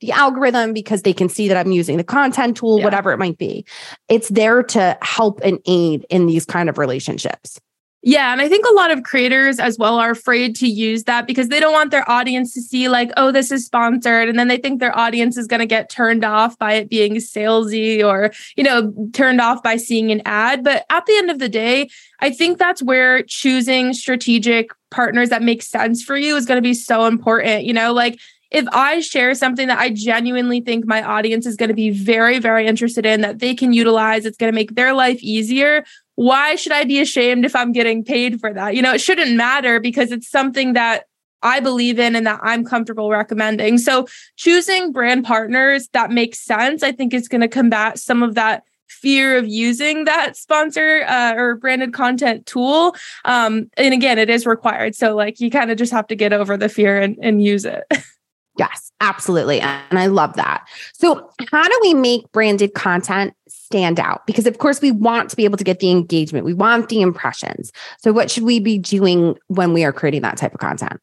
the 0.00 0.12
algorithm 0.12 0.72
because 0.72 1.02
they 1.02 1.12
can 1.12 1.28
see 1.28 1.48
that 1.48 1.56
I'm 1.56 1.72
using 1.72 1.96
the 1.96 2.04
content 2.04 2.56
tool, 2.56 2.78
yeah. 2.78 2.84
whatever 2.84 3.12
it 3.12 3.18
might 3.18 3.38
be. 3.38 3.64
It's 4.08 4.28
there 4.28 4.62
to 4.62 4.98
help 5.02 5.40
and 5.42 5.58
aid 5.66 6.04
in 6.10 6.26
these 6.26 6.44
kind 6.44 6.68
of 6.68 6.78
relationships. 6.78 7.58
Yeah. 8.02 8.30
And 8.30 8.40
I 8.40 8.48
think 8.48 8.64
a 8.64 8.74
lot 8.74 8.92
of 8.92 9.02
creators 9.02 9.58
as 9.58 9.78
well 9.78 9.98
are 9.98 10.12
afraid 10.12 10.54
to 10.56 10.68
use 10.68 11.04
that 11.04 11.26
because 11.26 11.48
they 11.48 11.58
don't 11.58 11.72
want 11.72 11.90
their 11.90 12.08
audience 12.08 12.54
to 12.54 12.60
see, 12.60 12.88
like, 12.88 13.10
oh, 13.16 13.32
this 13.32 13.50
is 13.50 13.66
sponsored. 13.66 14.28
And 14.28 14.38
then 14.38 14.46
they 14.46 14.58
think 14.58 14.78
their 14.78 14.96
audience 14.96 15.36
is 15.36 15.48
going 15.48 15.58
to 15.58 15.66
get 15.66 15.90
turned 15.90 16.24
off 16.24 16.56
by 16.56 16.74
it 16.74 16.88
being 16.88 17.14
salesy 17.16 18.04
or, 18.04 18.30
you 18.56 18.62
know, 18.62 18.94
turned 19.12 19.40
off 19.40 19.60
by 19.60 19.76
seeing 19.76 20.12
an 20.12 20.22
ad. 20.24 20.62
But 20.62 20.86
at 20.88 21.04
the 21.06 21.16
end 21.16 21.32
of 21.32 21.40
the 21.40 21.48
day, 21.48 21.88
I 22.20 22.30
think 22.30 22.58
that's 22.58 22.80
where 22.80 23.24
choosing 23.24 23.92
strategic 23.92 24.70
partners 24.92 25.30
that 25.30 25.42
make 25.42 25.62
sense 25.62 26.00
for 26.04 26.16
you 26.16 26.36
is 26.36 26.46
going 26.46 26.58
to 26.58 26.62
be 26.62 26.74
so 26.74 27.06
important. 27.06 27.64
You 27.64 27.72
know, 27.72 27.92
like, 27.92 28.20
if 28.56 28.66
I 28.72 29.00
share 29.00 29.34
something 29.34 29.68
that 29.68 29.78
I 29.78 29.90
genuinely 29.90 30.62
think 30.62 30.86
my 30.86 31.02
audience 31.02 31.44
is 31.44 31.56
going 31.56 31.68
to 31.68 31.74
be 31.74 31.90
very, 31.90 32.38
very 32.38 32.66
interested 32.66 33.04
in, 33.04 33.20
that 33.20 33.38
they 33.38 33.54
can 33.54 33.74
utilize, 33.74 34.24
it's 34.24 34.38
going 34.38 34.50
to 34.50 34.54
make 34.54 34.74
their 34.74 34.94
life 34.94 35.22
easier, 35.22 35.84
why 36.14 36.56
should 36.56 36.72
I 36.72 36.84
be 36.84 36.98
ashamed 36.98 37.44
if 37.44 37.54
I'm 37.54 37.70
getting 37.72 38.02
paid 38.02 38.40
for 38.40 38.54
that? 38.54 38.74
You 38.74 38.80
know, 38.80 38.94
it 38.94 39.02
shouldn't 39.02 39.36
matter 39.36 39.78
because 39.78 40.10
it's 40.10 40.30
something 40.30 40.72
that 40.72 41.04
I 41.42 41.60
believe 41.60 41.98
in 41.98 42.16
and 42.16 42.26
that 42.26 42.40
I'm 42.42 42.64
comfortable 42.64 43.10
recommending. 43.10 43.76
So 43.76 44.06
choosing 44.36 44.90
brand 44.90 45.26
partners 45.26 45.88
that 45.92 46.10
makes 46.10 46.40
sense, 46.40 46.82
I 46.82 46.92
think 46.92 47.12
is 47.12 47.28
going 47.28 47.42
to 47.42 47.48
combat 47.48 47.98
some 47.98 48.22
of 48.22 48.36
that 48.36 48.62
fear 48.88 49.36
of 49.36 49.46
using 49.46 50.04
that 50.04 50.34
sponsor 50.34 51.04
uh, 51.06 51.34
or 51.36 51.56
branded 51.56 51.92
content 51.92 52.46
tool. 52.46 52.96
Um, 53.26 53.70
and 53.76 53.92
again, 53.92 54.18
it 54.18 54.30
is 54.30 54.46
required. 54.46 54.94
So 54.94 55.14
like 55.14 55.40
you 55.40 55.50
kind 55.50 55.70
of 55.70 55.76
just 55.76 55.92
have 55.92 56.06
to 56.06 56.16
get 56.16 56.32
over 56.32 56.56
the 56.56 56.70
fear 56.70 56.98
and, 56.98 57.18
and 57.20 57.44
use 57.44 57.66
it. 57.66 57.84
Yes, 58.58 58.90
absolutely. 59.00 59.60
And 59.60 59.98
I 59.98 60.06
love 60.06 60.34
that. 60.34 60.66
So, 60.94 61.30
how 61.50 61.68
do 61.68 61.78
we 61.82 61.94
make 61.94 62.30
branded 62.32 62.74
content 62.74 63.34
stand 63.48 64.00
out? 64.00 64.26
Because, 64.26 64.46
of 64.46 64.58
course, 64.58 64.80
we 64.80 64.90
want 64.90 65.30
to 65.30 65.36
be 65.36 65.44
able 65.44 65.58
to 65.58 65.64
get 65.64 65.80
the 65.80 65.90
engagement, 65.90 66.46
we 66.46 66.54
want 66.54 66.88
the 66.88 67.02
impressions. 67.02 67.72
So, 67.98 68.12
what 68.12 68.30
should 68.30 68.44
we 68.44 68.58
be 68.60 68.78
doing 68.78 69.36
when 69.48 69.72
we 69.72 69.84
are 69.84 69.92
creating 69.92 70.22
that 70.22 70.38
type 70.38 70.54
of 70.54 70.60
content? 70.60 71.00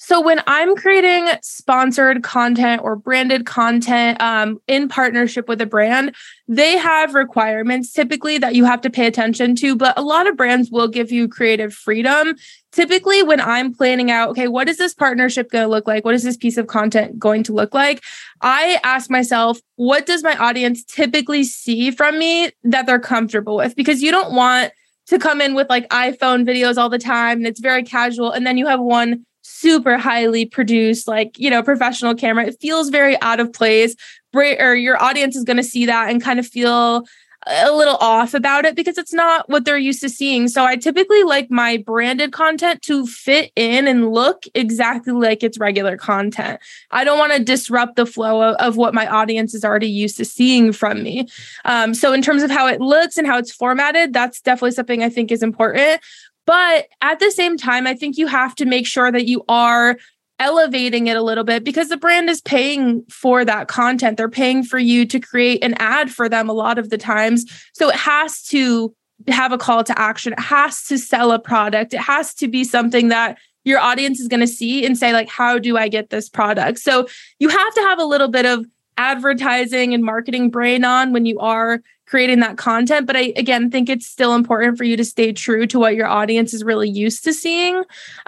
So 0.00 0.20
when 0.20 0.40
I'm 0.46 0.76
creating 0.76 1.28
sponsored 1.42 2.22
content 2.22 2.82
or 2.84 2.94
branded 2.94 3.46
content 3.46 4.22
um, 4.22 4.60
in 4.68 4.88
partnership 4.88 5.48
with 5.48 5.60
a 5.60 5.66
brand, 5.66 6.14
they 6.46 6.78
have 6.78 7.14
requirements 7.14 7.92
typically 7.92 8.38
that 8.38 8.54
you 8.54 8.64
have 8.64 8.80
to 8.82 8.90
pay 8.90 9.08
attention 9.08 9.56
to. 9.56 9.74
But 9.74 9.98
a 9.98 10.02
lot 10.02 10.28
of 10.28 10.36
brands 10.36 10.70
will 10.70 10.86
give 10.86 11.10
you 11.10 11.26
creative 11.26 11.74
freedom. 11.74 12.36
Typically, 12.70 13.22
when 13.22 13.40
I'm 13.40 13.74
planning 13.74 14.10
out, 14.10 14.28
okay, 14.30 14.46
what 14.46 14.68
is 14.68 14.76
this 14.76 14.92
partnership 14.92 15.50
going 15.50 15.64
to 15.64 15.68
look 15.68 15.88
like? 15.88 16.04
What 16.04 16.14
is 16.14 16.22
this 16.22 16.36
piece 16.36 16.58
of 16.58 16.66
content 16.66 17.18
going 17.18 17.42
to 17.44 17.52
look 17.52 17.72
like? 17.72 18.04
I 18.42 18.78
ask 18.84 19.10
myself, 19.10 19.58
what 19.76 20.04
does 20.04 20.22
my 20.22 20.36
audience 20.36 20.84
typically 20.84 21.44
see 21.44 21.90
from 21.90 22.18
me 22.18 22.50
that 22.64 22.86
they're 22.86 23.00
comfortable 23.00 23.56
with? 23.56 23.74
Because 23.74 24.02
you 24.02 24.10
don't 24.10 24.34
want 24.34 24.72
to 25.06 25.18
come 25.18 25.40
in 25.40 25.54
with 25.54 25.68
like 25.70 25.88
iPhone 25.88 26.46
videos 26.46 26.76
all 26.76 26.90
the 26.90 26.98
time 26.98 27.38
and 27.38 27.46
it's 27.46 27.60
very 27.60 27.82
casual. 27.82 28.30
And 28.30 28.46
then 28.46 28.58
you 28.58 28.66
have 28.66 28.80
one 28.80 29.24
super 29.40 29.96
highly 29.96 30.44
produced, 30.44 31.08
like, 31.08 31.38
you 31.38 31.48
know, 31.48 31.62
professional 31.62 32.14
camera. 32.14 32.46
It 32.46 32.58
feels 32.60 32.90
very 32.90 33.20
out 33.22 33.40
of 33.40 33.52
place. 33.52 33.96
Or 34.34 34.74
your 34.74 35.02
audience 35.02 35.36
is 35.36 35.44
going 35.44 35.56
to 35.56 35.64
see 35.64 35.86
that 35.86 36.10
and 36.10 36.22
kind 36.22 36.38
of 36.38 36.46
feel 36.46 37.04
a 37.48 37.72
little 37.72 37.96
off 37.96 38.34
about 38.34 38.64
it 38.64 38.76
because 38.76 38.98
it's 38.98 39.12
not 39.12 39.48
what 39.48 39.64
they're 39.64 39.78
used 39.78 40.00
to 40.02 40.08
seeing. 40.08 40.48
So 40.48 40.64
I 40.64 40.76
typically 40.76 41.22
like 41.22 41.50
my 41.50 41.78
branded 41.78 42.32
content 42.32 42.82
to 42.82 43.06
fit 43.06 43.52
in 43.56 43.88
and 43.88 44.12
look 44.12 44.44
exactly 44.54 45.12
like 45.12 45.42
it's 45.42 45.58
regular 45.58 45.96
content. 45.96 46.60
I 46.90 47.04
don't 47.04 47.18
want 47.18 47.32
to 47.32 47.42
disrupt 47.42 47.96
the 47.96 48.06
flow 48.06 48.42
of, 48.42 48.56
of, 48.56 48.76
what 48.76 48.94
my 48.94 49.06
audience 49.06 49.54
is 49.54 49.64
already 49.64 49.88
used 49.88 50.18
to 50.18 50.24
seeing 50.24 50.72
from 50.72 51.02
me. 51.02 51.26
Um, 51.64 51.94
so 51.94 52.12
in 52.12 52.22
terms 52.22 52.42
of 52.42 52.50
how 52.50 52.68
it 52.68 52.80
looks 52.80 53.16
and 53.16 53.26
how 53.26 53.38
it's 53.38 53.52
formatted, 53.52 54.12
that's 54.12 54.40
definitely 54.40 54.72
something 54.72 55.02
I 55.02 55.08
think 55.08 55.32
is 55.32 55.42
important. 55.42 56.00
But 56.46 56.88
at 57.02 57.18
the 57.18 57.30
same 57.30 57.56
time, 57.56 57.86
I 57.86 57.94
think 57.94 58.16
you 58.16 58.26
have 58.26 58.54
to 58.56 58.66
make 58.66 58.86
sure 58.86 59.10
that 59.10 59.26
you 59.26 59.44
are 59.48 59.98
elevating 60.38 61.08
it 61.08 61.16
a 61.16 61.22
little 61.22 61.44
bit 61.44 61.64
because 61.64 61.88
the 61.88 61.96
brand 61.96 62.30
is 62.30 62.40
paying 62.40 63.02
for 63.10 63.44
that 63.44 63.68
content. 63.68 64.16
They're 64.16 64.28
paying 64.28 64.62
for 64.62 64.78
you 64.78 65.04
to 65.06 65.18
create 65.18 65.62
an 65.64 65.74
ad 65.74 66.10
for 66.10 66.28
them 66.28 66.48
a 66.48 66.52
lot 66.52 66.78
of 66.78 66.90
the 66.90 66.98
times. 66.98 67.44
So 67.74 67.88
it 67.88 67.96
has 67.96 68.42
to 68.44 68.94
have 69.26 69.52
a 69.52 69.58
call 69.58 69.82
to 69.84 69.98
action. 69.98 70.32
It 70.32 70.40
has 70.40 70.84
to 70.84 70.98
sell 70.98 71.32
a 71.32 71.38
product. 71.38 71.92
It 71.92 72.00
has 72.00 72.34
to 72.34 72.48
be 72.48 72.62
something 72.62 73.08
that 73.08 73.38
your 73.64 73.80
audience 73.80 74.20
is 74.20 74.28
going 74.28 74.40
to 74.40 74.46
see 74.46 74.86
and 74.86 74.96
say 74.96 75.12
like 75.12 75.28
how 75.28 75.58
do 75.58 75.76
I 75.76 75.88
get 75.88 76.10
this 76.10 76.28
product? 76.28 76.78
So 76.78 77.08
you 77.38 77.48
have 77.48 77.74
to 77.74 77.80
have 77.82 77.98
a 77.98 78.04
little 78.04 78.28
bit 78.28 78.46
of 78.46 78.64
advertising 78.96 79.94
and 79.94 80.02
marketing 80.04 80.50
brain 80.50 80.84
on 80.84 81.12
when 81.12 81.26
you 81.26 81.38
are 81.38 81.80
creating 82.08 82.40
that 82.40 82.56
content. 82.56 83.06
But 83.06 83.16
I, 83.16 83.32
again, 83.36 83.70
think 83.70 83.88
it's 83.88 84.06
still 84.06 84.34
important 84.34 84.78
for 84.78 84.84
you 84.84 84.96
to 84.96 85.04
stay 85.04 85.32
true 85.32 85.66
to 85.66 85.78
what 85.78 85.94
your 85.94 86.06
audience 86.06 86.54
is 86.54 86.64
really 86.64 86.88
used 86.88 87.22
to 87.24 87.34
seeing. 87.34 87.76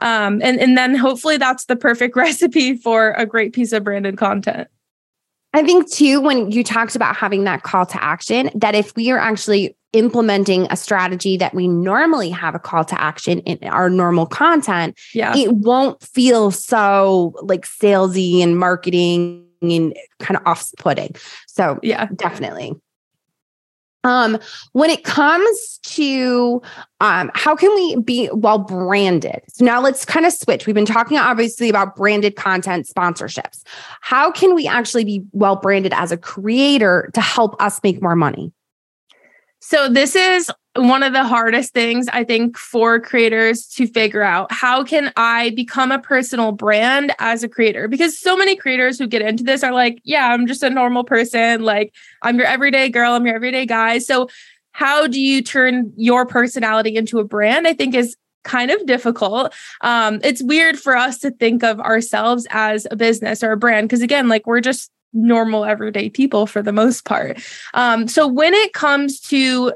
Um, 0.00 0.40
and, 0.42 0.60
and 0.60 0.76
then 0.76 0.94
hopefully 0.94 1.38
that's 1.38 1.64
the 1.64 1.76
perfect 1.76 2.14
recipe 2.16 2.76
for 2.76 3.12
a 3.12 3.25
great 3.25 3.52
piece 3.52 3.72
of 3.72 3.82
branded 3.84 4.18
content. 4.18 4.68
I 5.52 5.64
think 5.64 5.90
too, 5.90 6.20
when 6.20 6.52
you 6.52 6.62
talked 6.62 6.94
about 6.94 7.16
having 7.16 7.44
that 7.44 7.62
call 7.62 7.84
to 7.87 8.04
action, 8.04 8.50
that 8.54 8.75
if 8.75 8.94
we 8.94 9.10
are 9.10 9.18
actually 9.18 9.76
implementing 9.92 10.68
a 10.70 10.76
strategy 10.76 11.37
that 11.38 11.54
we 11.54 11.66
normally 11.66 12.30
have 12.30 12.54
a 12.54 12.60
call 12.60 12.84
to 12.84 13.00
action 13.00 13.40
in 13.40 13.68
our 13.68 13.90
normal 13.90 14.26
content, 14.26 14.96
yeah. 15.12 15.37
it 15.37 15.52
won't 15.52 16.00
feel 16.02 16.52
so 16.52 17.34
like 17.42 17.66
salesy 17.66 18.40
and 18.40 18.58
marketing 18.58 19.44
and 19.62 19.96
kind 20.20 20.38
of 20.38 20.46
off 20.46 20.70
putting. 20.78 21.16
So, 21.49 21.80
yeah, 21.82 22.06
definitely. 22.14 22.75
Um, 24.02 24.38
when 24.73 24.88
it 24.88 25.04
comes 25.04 25.78
to 25.83 26.62
um, 27.00 27.30
how 27.35 27.54
can 27.54 27.75
we 27.75 27.97
be 27.97 28.30
well 28.33 28.59
branded? 28.59 29.42
So 29.49 29.64
now 29.64 29.80
let's 29.80 30.04
kind 30.04 30.25
of 30.25 30.33
switch. 30.33 30.66
We've 30.66 30.75
been 30.75 30.87
talking 30.87 31.19
obviously 31.19 31.69
about 31.69 31.97
branded 31.97 32.37
content 32.37 32.87
sponsorships. 32.87 33.62
How 34.00 34.30
can 34.30 34.54
we 34.54 34.66
actually 34.66 35.04
be 35.04 35.23
well 35.33 35.57
branded 35.57 35.92
as 35.92 36.12
a 36.12 36.16
creator 36.16 37.11
to 37.14 37.21
help 37.21 37.61
us 37.61 37.83
make 37.83 38.00
more 38.00 38.16
money? 38.16 38.52
So 39.61 39.90
this 39.90 40.16
is 40.16 40.50
one 40.76 41.02
of 41.02 41.12
the 41.12 41.24
hardest 41.24 41.74
things 41.74 42.06
I 42.12 42.22
think 42.22 42.56
for 42.56 43.00
creators 43.00 43.66
to 43.68 43.86
figure 43.88 44.22
out. 44.22 44.52
How 44.52 44.84
can 44.84 45.12
I 45.16 45.50
become 45.50 45.90
a 45.90 45.98
personal 45.98 46.52
brand 46.52 47.12
as 47.18 47.42
a 47.42 47.48
creator? 47.48 47.88
Because 47.88 48.18
so 48.18 48.36
many 48.36 48.54
creators 48.54 48.98
who 48.98 49.08
get 49.08 49.22
into 49.22 49.42
this 49.42 49.64
are 49.64 49.72
like, 49.72 50.00
yeah, 50.04 50.28
I'm 50.28 50.46
just 50.46 50.62
a 50.62 50.70
normal 50.70 51.02
person. 51.02 51.62
Like, 51.62 51.92
I'm 52.22 52.38
your 52.38 52.46
everyday 52.46 52.88
girl, 52.88 53.14
I'm 53.14 53.26
your 53.26 53.34
everyday 53.34 53.66
guy. 53.66 53.98
So, 53.98 54.28
how 54.72 55.08
do 55.08 55.20
you 55.20 55.42
turn 55.42 55.92
your 55.96 56.24
personality 56.24 56.94
into 56.94 57.18
a 57.18 57.24
brand? 57.24 57.66
I 57.66 57.74
think 57.74 57.94
is 57.94 58.16
kind 58.44 58.70
of 58.70 58.86
difficult. 58.86 59.52
Um, 59.80 60.20
it's 60.22 60.42
weird 60.42 60.78
for 60.78 60.96
us 60.96 61.18
to 61.18 61.32
think 61.32 61.64
of 61.64 61.80
ourselves 61.80 62.46
as 62.50 62.86
a 62.90 62.96
business 62.96 63.42
or 63.42 63.50
a 63.52 63.56
brand 63.56 63.88
because, 63.88 64.02
again, 64.02 64.28
like 64.28 64.46
we're 64.46 64.60
just 64.60 64.90
normal 65.12 65.64
everyday 65.64 66.08
people 66.08 66.46
for 66.46 66.62
the 66.62 66.72
most 66.72 67.04
part. 67.04 67.42
Um, 67.74 68.06
so 68.06 68.28
when 68.28 68.54
it 68.54 68.72
comes 68.72 69.18
to 69.22 69.72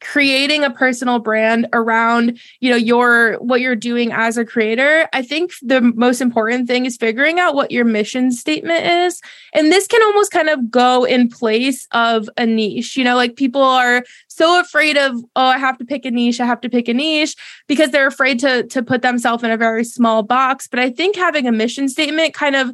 creating 0.00 0.62
a 0.62 0.70
personal 0.70 1.18
brand 1.18 1.66
around 1.72 2.38
you 2.60 2.70
know 2.70 2.76
your 2.76 3.34
what 3.34 3.60
you're 3.60 3.74
doing 3.74 4.12
as 4.12 4.36
a 4.36 4.44
creator 4.44 5.08
i 5.14 5.22
think 5.22 5.52
the 5.62 5.80
most 5.80 6.20
important 6.20 6.66
thing 6.66 6.84
is 6.84 6.96
figuring 6.96 7.40
out 7.40 7.54
what 7.54 7.70
your 7.70 7.84
mission 7.84 8.30
statement 8.30 8.84
is. 8.84 9.20
And 9.54 9.72
this 9.72 9.86
can 9.86 10.02
almost 10.02 10.30
kind 10.30 10.48
of 10.48 10.70
go 10.70 11.04
in 11.04 11.28
place 11.28 11.86
of 11.92 12.28
a 12.36 12.44
niche 12.44 12.96
you 12.96 13.04
know 13.04 13.16
like 13.16 13.36
people 13.36 13.62
are 13.62 14.04
so 14.28 14.60
afraid 14.60 14.98
of 14.98 15.16
oh 15.34 15.46
i 15.46 15.58
have 15.58 15.78
to 15.78 15.84
pick 15.84 16.04
a 16.04 16.10
niche 16.10 16.40
i 16.40 16.46
have 16.46 16.60
to 16.60 16.68
pick 16.68 16.88
a 16.88 16.94
niche 16.94 17.34
because 17.66 17.90
they're 17.90 18.06
afraid 18.06 18.38
to 18.40 18.64
to 18.64 18.82
put 18.82 19.02
themselves 19.02 19.42
in 19.42 19.50
a 19.50 19.56
very 19.56 19.84
small 19.84 20.22
box. 20.22 20.68
But 20.68 20.80
i 20.80 20.90
think 20.90 21.16
having 21.16 21.46
a 21.46 21.52
mission 21.52 21.88
statement 21.88 22.34
kind 22.34 22.56
of 22.56 22.72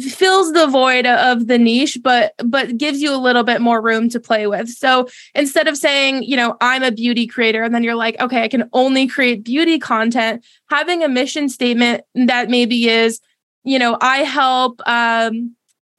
fills 0.00 0.52
the 0.52 0.66
void 0.66 1.06
of 1.06 1.46
the 1.46 1.58
niche 1.58 1.98
but 2.02 2.32
but 2.44 2.76
gives 2.76 3.00
you 3.00 3.14
a 3.14 3.16
little 3.16 3.44
bit 3.44 3.60
more 3.60 3.80
room 3.80 4.08
to 4.08 4.18
play 4.18 4.46
with 4.46 4.68
so 4.68 5.06
instead 5.34 5.68
of 5.68 5.76
saying 5.76 6.22
you 6.22 6.36
know 6.36 6.56
i'm 6.60 6.82
a 6.82 6.90
beauty 6.90 7.26
creator 7.26 7.62
and 7.62 7.74
then 7.74 7.84
you're 7.84 7.94
like 7.94 8.18
okay 8.20 8.42
i 8.42 8.48
can 8.48 8.68
only 8.72 9.06
create 9.06 9.44
beauty 9.44 9.78
content 9.78 10.44
having 10.68 11.02
a 11.04 11.08
mission 11.08 11.48
statement 11.48 12.02
that 12.14 12.48
maybe 12.48 12.88
is 12.88 13.20
you 13.64 13.78
know 13.78 13.96
i 14.00 14.18
help 14.18 14.80
um 14.88 15.54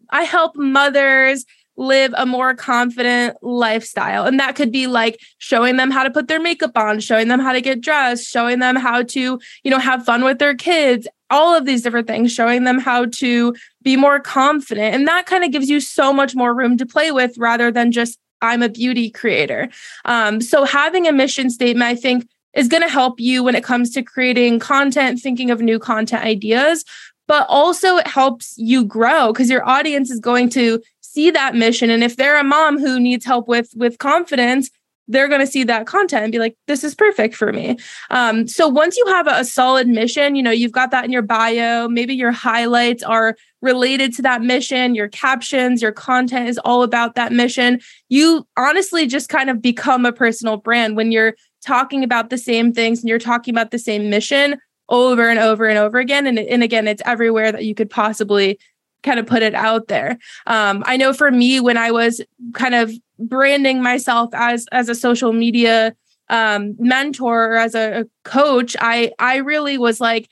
i 0.10 0.24
help 0.24 0.56
mothers 0.56 1.46
live 1.80 2.14
a 2.18 2.26
more 2.26 2.54
confident 2.54 3.38
lifestyle. 3.42 4.26
And 4.26 4.38
that 4.38 4.56
could 4.56 4.70
be 4.70 4.86
like 4.86 5.18
showing 5.38 5.78
them 5.78 5.92
how 5.92 6.04
to 6.04 6.12
put 6.12 6.28
their 6.28 6.42
makeup 6.42 6.78
on, 6.78 7.00
showing 7.00 7.30
them 7.30 7.40
how 7.40 7.54
to 7.54 7.62
get 7.62 7.80
dressed, 7.80 8.28
showing 8.28 8.60
them 8.60 8.76
how 8.76 9.04
to, 9.04 9.40
you 9.64 9.72
know, 9.72 9.80
have 9.80 10.04
fun 10.04 10.26
with 10.26 10.40
their 10.40 10.56
kids, 10.56 11.08
all 11.30 11.56
of 11.56 11.66
these 11.66 11.82
different 11.82 12.08
things, 12.08 12.34
showing 12.34 12.64
them 12.64 12.80
how 12.80 13.06
to 13.06 13.56
be 13.82 13.96
more 13.96 14.20
confident. 14.20 14.96
And 14.96 15.08
that 15.08 15.26
kind 15.26 15.44
of 15.44 15.52
gives 15.52 15.70
you 15.70 15.80
so 15.80 16.12
much 16.12 16.36
more 16.36 16.54
room 16.54 16.78
to 16.78 16.86
play 16.86 17.12
with 17.12 17.38
rather 17.38 17.72
than 17.72 17.92
just, 17.92 18.18
I'm 18.42 18.64
a 18.64 18.70
beauty 18.70 19.10
creator. 19.10 19.70
Um, 20.06 20.42
so 20.42 20.64
having 20.64 21.08
a 21.08 21.12
mission 21.12 21.50
statement, 21.50 21.88
I 21.88 21.96
think, 21.96 22.28
is 22.54 22.68
going 22.68 22.84
to 22.84 22.90
help 22.90 23.20
you 23.20 23.44
when 23.44 23.56
it 23.56 23.64
comes 23.64 23.92
to 23.92 24.02
creating 24.02 24.60
content, 24.60 25.20
thinking 25.20 25.52
of 25.52 25.62
new 25.62 25.78
content 25.78 26.24
ideas, 26.24 26.84
but 27.28 27.46
also 27.48 27.98
it 27.98 28.08
helps 28.08 28.56
you 28.58 28.84
grow 28.84 29.32
because 29.32 29.50
your 29.50 29.68
audience 29.68 30.10
is 30.10 30.20
going 30.20 30.50
to 30.50 30.82
see 31.02 31.32
that 31.32 31.56
mission 31.56 31.90
and 31.90 32.04
if 32.04 32.18
they're 32.18 32.40
a 32.40 32.44
mom 32.44 32.80
who 32.80 33.00
needs 33.00 33.26
help 33.26 33.48
with 33.48 33.72
with 33.76 33.98
confidence 33.98 34.70
they're 35.10 35.28
going 35.28 35.42
to 35.42 35.48
see 35.48 35.64
that 35.64 35.88
content 35.88 36.24
and 36.24 36.32
be 36.32 36.40
like 36.40 36.56
this 36.68 36.84
is 36.84 36.96
perfect 36.96 37.36
for 37.36 37.52
me. 37.52 37.78
Um, 38.12 38.48
so 38.48 38.68
once 38.68 38.96
you 38.96 39.06
have 39.08 39.28
a, 39.28 39.40
a 39.40 39.46
solid 39.46 39.88
mission 39.88 40.36
you 40.36 40.44
know 40.44 40.52
you've 40.52 40.72
got 40.72 40.92
that 40.92 41.04
in 41.04 41.12
your 41.12 41.22
bio 41.22 41.88
maybe 41.90 42.14
your 42.14 42.32
highlights 42.32 43.04
are 43.04 43.36
related 43.62 44.14
to 44.16 44.22
that 44.22 44.42
mission 44.42 44.96
your 44.96 45.10
captions 45.10 45.82
your 45.82 45.92
content 45.92 46.48
is 46.48 46.60
all 46.60 46.84
about 46.84 47.16
that 47.16 47.32
mission. 47.32 47.80
You 48.08 48.48
honestly 48.56 49.08
just 49.08 49.30
kind 49.30 49.50
of 49.50 49.62
become 49.62 50.06
a 50.06 50.14
personal 50.14 50.58
brand 50.58 50.96
when 50.96 51.12
you're 51.12 51.36
talking 51.66 52.04
about 52.04 52.30
the 52.30 52.38
same 52.38 52.72
things 52.72 53.00
and 53.00 53.10
you're 53.10 53.20
talking 53.20 53.54
about 53.54 53.72
the 53.72 53.80
same 53.80 54.10
mission 54.10 54.58
over 54.88 55.30
and 55.30 55.40
over 55.40 55.68
and 55.68 55.78
over 55.78 56.00
again. 56.00 56.28
And, 56.28 56.40
and 56.40 56.64
again 56.64 56.88
it's 56.88 57.02
everywhere 57.06 57.52
that 57.52 57.66
you 57.66 57.76
could 57.76 57.90
possibly 57.90 58.60
kind 59.04 59.20
of 59.20 59.26
put 59.26 59.42
it 59.42 59.56
out 59.56 59.88
there. 59.88 60.18
Um, 60.48 60.84
I 60.86 60.98
know 60.98 61.14
for 61.14 61.32
me, 61.32 61.60
when 61.60 61.78
I 61.78 61.92
was 61.92 62.22
kind 62.54 62.76
of 62.76 62.92
branding 63.18 63.82
myself 63.82 64.30
as 64.34 64.66
as 64.72 64.90
a 64.90 64.96
social 64.96 65.34
media 65.34 65.96
um, 66.30 66.76
mentor 66.80 67.54
or 67.54 67.58
as 67.58 67.76
a, 67.76 68.02
a 68.02 68.06
coach, 68.24 68.76
I 68.80 69.12
I 69.20 69.38
really 69.38 69.78
was 69.78 70.00
like, 70.00 70.30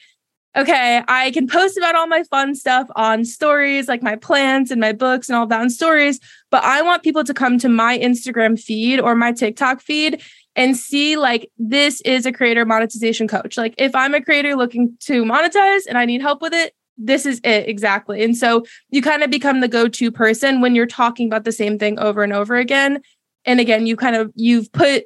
okay, 0.55 1.03
I 1.07 1.31
can 1.31 1.47
post 1.47 1.77
about 1.77 1.95
all 1.95 2.07
my 2.07 2.24
fun 2.24 2.55
stuff 2.55 2.88
on 2.95 3.25
stories, 3.25 3.88
like 3.88 4.01
my 4.01 4.15
plants 4.15 4.71
and 4.71 4.81
my 4.81 4.91
books 4.91 5.29
and 5.29 5.36
all 5.36 5.45
that 5.47 5.62
on 5.62 5.69
stories, 5.69 6.19
but 6.50 6.63
I 6.63 6.81
want 6.81 7.03
people 7.03 7.24
to 7.24 7.33
come 7.33 7.59
to 7.59 7.69
my 7.69 7.97
Instagram 7.97 8.59
feed 8.59 9.00
or 9.00 9.15
my 9.15 9.31
TikTok 9.31 9.81
feed 9.81 10.21
and 10.55 10.75
see 10.75 11.15
like 11.15 11.51
this 11.59 12.01
is 12.01 12.25
a 12.25 12.31
creator 12.31 12.65
monetization 12.65 13.27
coach. 13.27 13.57
Like 13.57 13.75
if 13.77 13.93
I'm 13.93 14.15
a 14.15 14.21
creator 14.21 14.55
looking 14.55 14.97
to 15.01 15.24
monetize 15.24 15.81
and 15.88 15.97
I 15.97 16.05
need 16.05 16.21
help 16.21 16.41
with 16.41 16.53
it, 16.53 16.74
this 16.98 17.25
is 17.25 17.39
it 17.44 17.70
exactly. 17.70 18.24
And 18.24 18.36
so 18.36 18.63
you 18.89 19.01
kind 19.01 19.24
of 19.24 19.30
become 19.30 19.60
the 19.60 19.68
go-to 19.68 20.12
person 20.12 20.62
when 20.62 20.75
you're 20.75 20.88
talking 20.88 21.27
about 21.27 21.44
the 21.44 21.51
same 21.51 21.77
thing 21.77 22.00
over 22.00 22.24
and 22.24 22.34
over 22.34 22.56
again. 22.56 23.01
And 23.46 23.60
again, 23.60 23.86
you 23.86 23.96
kind 23.96 24.16
of 24.16 24.32
you've 24.36 24.72
put 24.72 25.06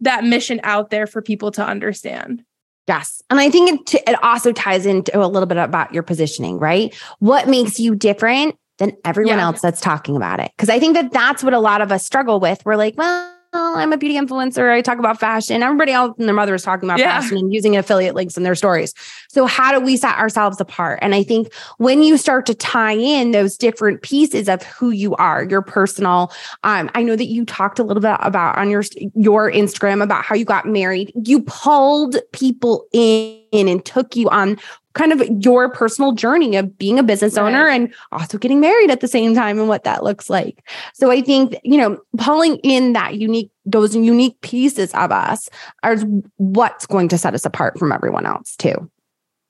that 0.00 0.24
mission 0.24 0.60
out 0.62 0.90
there 0.90 1.06
for 1.06 1.22
people 1.22 1.50
to 1.52 1.64
understand. 1.64 2.44
Yes. 2.88 3.22
And 3.30 3.38
I 3.38 3.48
think 3.48 3.94
it, 3.94 4.02
it 4.08 4.22
also 4.24 4.52
ties 4.52 4.86
into 4.86 5.16
a 5.16 5.26
little 5.26 5.46
bit 5.46 5.58
about 5.58 5.94
your 5.94 6.02
positioning, 6.02 6.58
right? 6.58 6.94
What 7.20 7.48
makes 7.48 7.78
you 7.78 7.94
different 7.94 8.56
than 8.78 8.96
everyone 9.04 9.38
yeah. 9.38 9.44
else 9.44 9.60
that's 9.60 9.80
talking 9.80 10.16
about 10.16 10.40
it? 10.40 10.50
Because 10.56 10.68
I 10.68 10.80
think 10.80 10.94
that 10.94 11.12
that's 11.12 11.44
what 11.44 11.54
a 11.54 11.60
lot 11.60 11.80
of 11.80 11.92
us 11.92 12.04
struggle 12.04 12.40
with. 12.40 12.64
We're 12.64 12.76
like, 12.76 12.96
well, 12.96 13.31
I'm 13.54 13.92
a 13.92 13.98
beauty 13.98 14.16
influencer. 14.16 14.70
I 14.70 14.80
talk 14.80 14.98
about 14.98 15.20
fashion. 15.20 15.62
Everybody 15.62 15.92
else 15.92 16.16
and 16.18 16.26
their 16.26 16.34
mother 16.34 16.54
is 16.54 16.62
talking 16.62 16.88
about 16.88 16.98
yeah. 16.98 17.20
fashion 17.20 17.36
and 17.36 17.52
using 17.52 17.76
affiliate 17.76 18.14
links 18.14 18.36
in 18.36 18.44
their 18.44 18.54
stories. 18.54 18.94
So, 19.28 19.46
how 19.46 19.78
do 19.78 19.84
we 19.84 19.96
set 19.96 20.16
ourselves 20.16 20.60
apart? 20.60 21.00
And 21.02 21.14
I 21.14 21.22
think 21.22 21.52
when 21.76 22.02
you 22.02 22.16
start 22.16 22.46
to 22.46 22.54
tie 22.54 22.94
in 22.94 23.32
those 23.32 23.56
different 23.58 24.02
pieces 24.02 24.48
of 24.48 24.62
who 24.62 24.90
you 24.90 25.14
are, 25.16 25.44
your 25.44 25.60
personal, 25.60 26.32
um, 26.64 26.90
I 26.94 27.02
know 27.02 27.16
that 27.16 27.26
you 27.26 27.44
talked 27.44 27.78
a 27.78 27.82
little 27.82 28.00
bit 28.00 28.16
about 28.20 28.56
on 28.56 28.70
your 28.70 28.84
your 29.14 29.50
Instagram 29.50 30.02
about 30.02 30.24
how 30.24 30.34
you 30.34 30.44
got 30.44 30.66
married. 30.66 31.12
You 31.22 31.42
pulled 31.42 32.16
people 32.32 32.86
in 32.92 33.42
and 33.52 33.84
took 33.84 34.16
you 34.16 34.30
on 34.30 34.58
kind 34.94 35.12
of 35.12 35.22
your 35.44 35.70
personal 35.70 36.12
journey 36.12 36.56
of 36.56 36.76
being 36.78 36.98
a 36.98 37.02
business 37.02 37.36
right. 37.36 37.46
owner 37.46 37.68
and 37.68 37.92
also 38.10 38.38
getting 38.38 38.60
married 38.60 38.90
at 38.90 39.00
the 39.00 39.08
same 39.08 39.34
time 39.34 39.58
and 39.58 39.68
what 39.68 39.84
that 39.84 40.04
looks 40.04 40.28
like. 40.28 40.64
So 40.94 41.10
I 41.10 41.22
think, 41.22 41.56
you 41.62 41.78
know, 41.78 41.98
pulling 42.18 42.56
in 42.58 42.92
that 42.92 43.16
unique, 43.16 43.50
those 43.64 43.94
unique 43.94 44.40
pieces 44.40 44.92
of 44.94 45.12
us 45.12 45.48
are 45.82 45.96
what's 46.36 46.86
going 46.86 47.08
to 47.08 47.18
set 47.18 47.34
us 47.34 47.44
apart 47.44 47.78
from 47.78 47.92
everyone 47.92 48.26
else 48.26 48.56
too. 48.56 48.90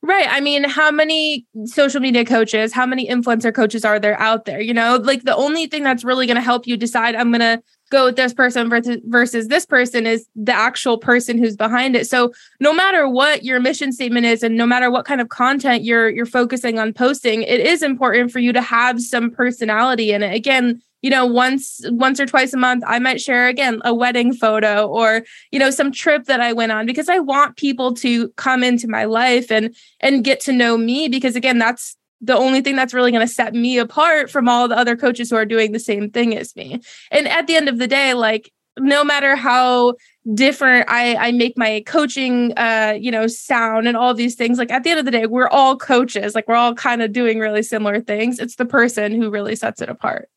Right. 0.05 0.27
I 0.29 0.41
mean, 0.41 0.65
how 0.65 0.91
many 0.91 1.47
social 1.65 2.01
media 2.01 2.25
coaches, 2.25 2.73
how 2.73 2.87
many 2.87 3.07
influencer 3.09 3.55
coaches 3.55 3.85
are 3.85 4.01
there 4.01 4.19
out 4.19 4.47
there? 4.47 4.61
You 4.61 4.75
know, 4.75 4.97
like 4.97 5.23
the 5.23 5.37
only 5.37 5.69
thing 5.69 5.85
that's 5.85 6.03
really 6.03 6.27
going 6.27 6.35
to 6.35 6.43
help 6.43 6.67
you 6.67 6.77
decide 6.77 7.15
I'm 7.15 7.31
going 7.31 7.41
to 7.41 7.63
go 7.93 8.07
with 8.07 8.17
this 8.17 8.33
person 8.33 8.69
versus, 9.05 9.49
this 9.49 9.67
person 9.67 10.07
is 10.07 10.27
the 10.35 10.53
actual 10.53 10.99
person 10.99 11.39
who's 11.39 11.57
behind 11.57 11.95
it. 11.95 12.09
So 12.09 12.33
no 12.59 12.73
matter 12.73 13.09
what 13.09 13.45
your 13.45 13.61
mission 13.61 13.93
statement 13.93 14.27
is 14.27 14.43
and 14.43 14.57
no 14.57 14.67
matter 14.67 14.91
what 14.91 15.05
kind 15.05 15.21
of 15.21 15.29
content 15.29 15.85
you're 15.85 16.09
you're 16.09 16.27
focusing 16.27 16.79
on 16.79 16.93
posting, 16.95 17.43
it 17.43 17.61
is 17.61 17.83
important 17.83 18.33
for 18.33 18.41
you 18.41 18.53
to 18.53 18.63
have 18.63 19.01
some 19.01 19.31
personality 19.31 20.11
in 20.11 20.23
it. 20.23 20.35
Again, 20.35 20.81
you 21.03 21.11
know 21.11 21.27
once 21.27 21.81
once 21.91 22.21
or 22.21 22.27
twice 22.27 22.55
a 22.55 22.57
month 22.57 22.85
i 22.87 23.01
might 23.01 23.21
share 23.21 23.49
again 23.49 23.81
a 23.85 23.93
wedding 23.93 24.33
photo 24.33 24.87
or 24.87 25.25
you 25.51 25.59
know 25.59 25.69
some 25.69 25.91
trip 25.91 26.27
that 26.27 26.41
i 26.41 26.53
went 26.53 26.71
on 26.71 26.87
because 26.87 27.09
i 27.09 27.19
want 27.19 27.57
people 27.57 27.93
to 27.93 28.29
come 28.37 28.63
into 28.63 28.87
my 28.87 29.05
life 29.05 29.51
and 29.51 29.75
and 29.99 30.23
get 30.23 30.39
to 30.39 30.53
know 30.53 30.79
me 30.79 31.09
because 31.09 31.35
again 31.35 31.59
that's 31.59 31.97
the 32.23 32.37
only 32.37 32.61
thing 32.61 32.77
that's 32.77 32.95
really 32.95 33.11
going 33.11 33.27
to 33.27 33.33
set 33.33 33.53
me 33.53 33.79
apart 33.79 34.31
from 34.31 34.49
all 34.49 34.69
the 34.69 34.77
other 34.77 34.97
coaches 34.97 35.29
who 35.29 35.37
are 35.37 35.45
doing 35.45 35.73
the 35.73 35.81
same 35.81 36.09
thing 36.09 36.37
as 36.37 36.55
me. 36.57 36.81
And 37.11 37.29
at 37.29 37.47
the 37.49 37.57
end 37.57 37.69
of 37.69 37.79
the 37.79 37.89
day, 37.89 38.15
like 38.15 38.53
no 38.79 39.05
matter 39.05 39.37
how 39.37 39.95
different 40.33 40.89
I, 40.89 41.17
I 41.17 41.33
make 41.33 41.59
my 41.59 41.83
coaching 41.85 42.57
uh 42.57 42.97
you 42.99 43.11
know 43.11 43.27
sound 43.27 43.87
and 43.87 43.97
all 43.97 44.15
these 44.15 44.35
things 44.35 44.57
like 44.57 44.71
at 44.71 44.83
the 44.83 44.91
end 44.91 44.99
of 45.01 45.05
the 45.05 45.11
day 45.11 45.27
we're 45.27 45.49
all 45.49 45.77
coaches. 45.77 46.35
Like 46.35 46.49
we're 46.49 46.55
all 46.55 46.75
kind 46.75 47.03
of 47.03 47.13
doing 47.13 47.39
really 47.39 47.63
similar 47.63 48.01
things. 48.01 48.39
It's 48.39 48.57
the 48.57 48.65
person 48.65 49.13
who 49.13 49.31
really 49.31 49.57
sets 49.57 49.83
it 49.83 49.91
apart 49.91 50.31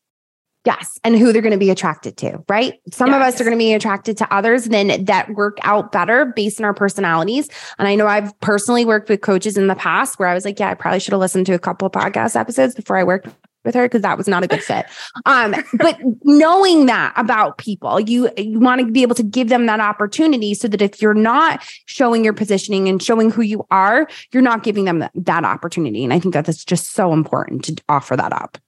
Yes. 0.66 0.98
And 1.04 1.16
who 1.16 1.32
they're 1.32 1.42
going 1.42 1.52
to 1.52 1.58
be 1.58 1.70
attracted 1.70 2.16
to, 2.18 2.42
right? 2.48 2.74
Some 2.90 3.10
yes. 3.10 3.16
of 3.16 3.22
us 3.22 3.40
are 3.40 3.44
going 3.44 3.56
to 3.56 3.58
be 3.58 3.72
attracted 3.72 4.16
to 4.18 4.34
others 4.34 4.64
then 4.64 5.04
that 5.04 5.30
work 5.30 5.58
out 5.62 5.92
better 5.92 6.26
based 6.26 6.60
on 6.60 6.64
our 6.64 6.74
personalities. 6.74 7.48
And 7.78 7.86
I 7.86 7.94
know 7.94 8.08
I've 8.08 8.38
personally 8.40 8.84
worked 8.84 9.08
with 9.08 9.20
coaches 9.20 9.56
in 9.56 9.68
the 9.68 9.76
past 9.76 10.18
where 10.18 10.28
I 10.28 10.34
was 10.34 10.44
like, 10.44 10.58
yeah, 10.58 10.70
I 10.70 10.74
probably 10.74 10.98
should 10.98 11.12
have 11.12 11.20
listened 11.20 11.46
to 11.46 11.54
a 11.54 11.58
couple 11.60 11.86
of 11.86 11.92
podcast 11.92 12.34
episodes 12.34 12.74
before 12.74 12.96
I 12.96 13.04
worked 13.04 13.28
with 13.64 13.76
her 13.76 13.84
because 13.84 14.02
that 14.02 14.18
was 14.18 14.26
not 14.26 14.42
a 14.42 14.48
good 14.48 14.62
fit. 14.62 14.86
Um, 15.24 15.54
but 15.74 16.00
knowing 16.24 16.86
that 16.86 17.12
about 17.16 17.58
people, 17.58 18.00
you 18.00 18.28
you 18.36 18.58
want 18.58 18.80
to 18.80 18.90
be 18.90 19.02
able 19.02 19.14
to 19.14 19.22
give 19.22 19.48
them 19.48 19.66
that 19.66 19.78
opportunity 19.78 20.52
so 20.54 20.66
that 20.66 20.82
if 20.82 21.00
you're 21.00 21.14
not 21.14 21.62
showing 21.84 22.24
your 22.24 22.32
positioning 22.32 22.88
and 22.88 23.00
showing 23.00 23.30
who 23.30 23.42
you 23.42 23.64
are, 23.70 24.08
you're 24.32 24.42
not 24.42 24.64
giving 24.64 24.84
them 24.84 24.98
that, 24.98 25.12
that 25.14 25.44
opportunity. 25.44 26.02
And 26.02 26.12
I 26.12 26.18
think 26.18 26.34
that 26.34 26.46
that's 26.46 26.64
just 26.64 26.92
so 26.92 27.12
important 27.12 27.64
to 27.66 27.76
offer 27.88 28.16
that 28.16 28.32
up. 28.32 28.58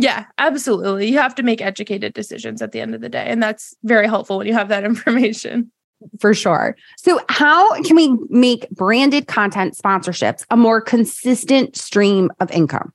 Yeah, 0.00 0.26
absolutely. 0.38 1.10
You 1.10 1.18
have 1.18 1.34
to 1.34 1.42
make 1.42 1.60
educated 1.60 2.14
decisions 2.14 2.62
at 2.62 2.70
the 2.70 2.80
end 2.80 2.94
of 2.94 3.00
the 3.00 3.08
day. 3.08 3.26
And 3.26 3.42
that's 3.42 3.74
very 3.82 4.06
helpful 4.06 4.38
when 4.38 4.46
you 4.46 4.54
have 4.54 4.68
that 4.68 4.84
information. 4.84 5.72
For 6.20 6.32
sure. 6.32 6.76
So, 6.96 7.20
how 7.28 7.82
can 7.82 7.96
we 7.96 8.16
make 8.30 8.70
branded 8.70 9.26
content 9.26 9.76
sponsorships 9.76 10.46
a 10.48 10.56
more 10.56 10.80
consistent 10.80 11.76
stream 11.76 12.30
of 12.38 12.52
income? 12.52 12.92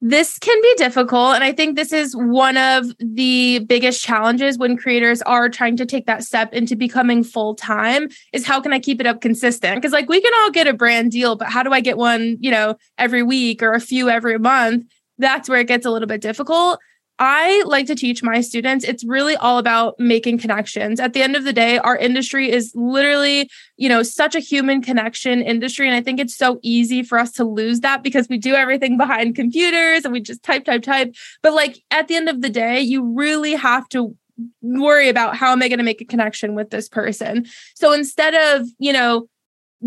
This 0.00 0.38
can 0.38 0.60
be 0.62 0.74
difficult. 0.76 1.34
And 1.34 1.44
I 1.44 1.52
think 1.52 1.76
this 1.76 1.92
is 1.92 2.14
one 2.14 2.56
of 2.56 2.86
the 2.98 3.60
biggest 3.60 4.02
challenges 4.02 4.56
when 4.56 4.76
creators 4.76 5.20
are 5.22 5.48
trying 5.48 5.76
to 5.76 5.86
take 5.86 6.06
that 6.06 6.22
step 6.22 6.52
into 6.54 6.76
becoming 6.76 7.24
full 7.24 7.54
time 7.54 8.08
is 8.32 8.46
how 8.46 8.60
can 8.60 8.72
I 8.72 8.78
keep 8.78 9.00
it 9.00 9.06
up 9.06 9.20
consistent? 9.20 9.76
Because, 9.76 9.92
like, 9.92 10.08
we 10.08 10.20
can 10.20 10.32
all 10.38 10.50
get 10.50 10.66
a 10.66 10.74
brand 10.74 11.12
deal, 11.12 11.36
but 11.36 11.48
how 11.48 11.62
do 11.62 11.72
I 11.72 11.80
get 11.80 11.98
one, 11.98 12.38
you 12.40 12.50
know, 12.50 12.76
every 12.96 13.22
week 13.22 13.62
or 13.62 13.72
a 13.72 13.80
few 13.80 14.08
every 14.08 14.38
month? 14.38 14.86
That's 15.18 15.48
where 15.48 15.60
it 15.60 15.68
gets 15.68 15.86
a 15.86 15.90
little 15.90 16.08
bit 16.08 16.20
difficult. 16.20 16.78
I 17.18 17.62
like 17.66 17.86
to 17.86 17.94
teach 17.94 18.22
my 18.22 18.42
students 18.42 18.84
it's 18.84 19.02
really 19.02 19.36
all 19.36 19.56
about 19.56 19.98
making 19.98 20.38
connections. 20.38 21.00
At 21.00 21.14
the 21.14 21.22
end 21.22 21.34
of 21.34 21.44
the 21.44 21.52
day, 21.52 21.78
our 21.78 21.96
industry 21.96 22.50
is 22.50 22.72
literally, 22.74 23.48
you 23.78 23.88
know, 23.88 24.02
such 24.02 24.34
a 24.34 24.40
human 24.40 24.82
connection 24.82 25.40
industry 25.40 25.86
and 25.86 25.96
I 25.96 26.02
think 26.02 26.20
it's 26.20 26.36
so 26.36 26.58
easy 26.62 27.02
for 27.02 27.18
us 27.18 27.32
to 27.32 27.44
lose 27.44 27.80
that 27.80 28.02
because 28.02 28.28
we 28.28 28.36
do 28.36 28.54
everything 28.54 28.98
behind 28.98 29.34
computers 29.34 30.04
and 30.04 30.12
we 30.12 30.20
just 30.20 30.42
type 30.42 30.66
type 30.66 30.82
type. 30.82 31.14
But 31.42 31.54
like 31.54 31.78
at 31.90 32.08
the 32.08 32.16
end 32.16 32.28
of 32.28 32.42
the 32.42 32.50
day, 32.50 32.80
you 32.80 33.02
really 33.02 33.54
have 33.54 33.88
to 33.90 34.14
worry 34.60 35.08
about 35.08 35.36
how 35.36 35.52
am 35.52 35.62
I 35.62 35.68
going 35.68 35.78
to 35.78 35.84
make 35.84 36.02
a 36.02 36.04
connection 36.04 36.54
with 36.54 36.68
this 36.68 36.88
person. 36.88 37.46
So 37.74 37.94
instead 37.94 38.34
of, 38.34 38.68
you 38.78 38.92
know, 38.92 39.26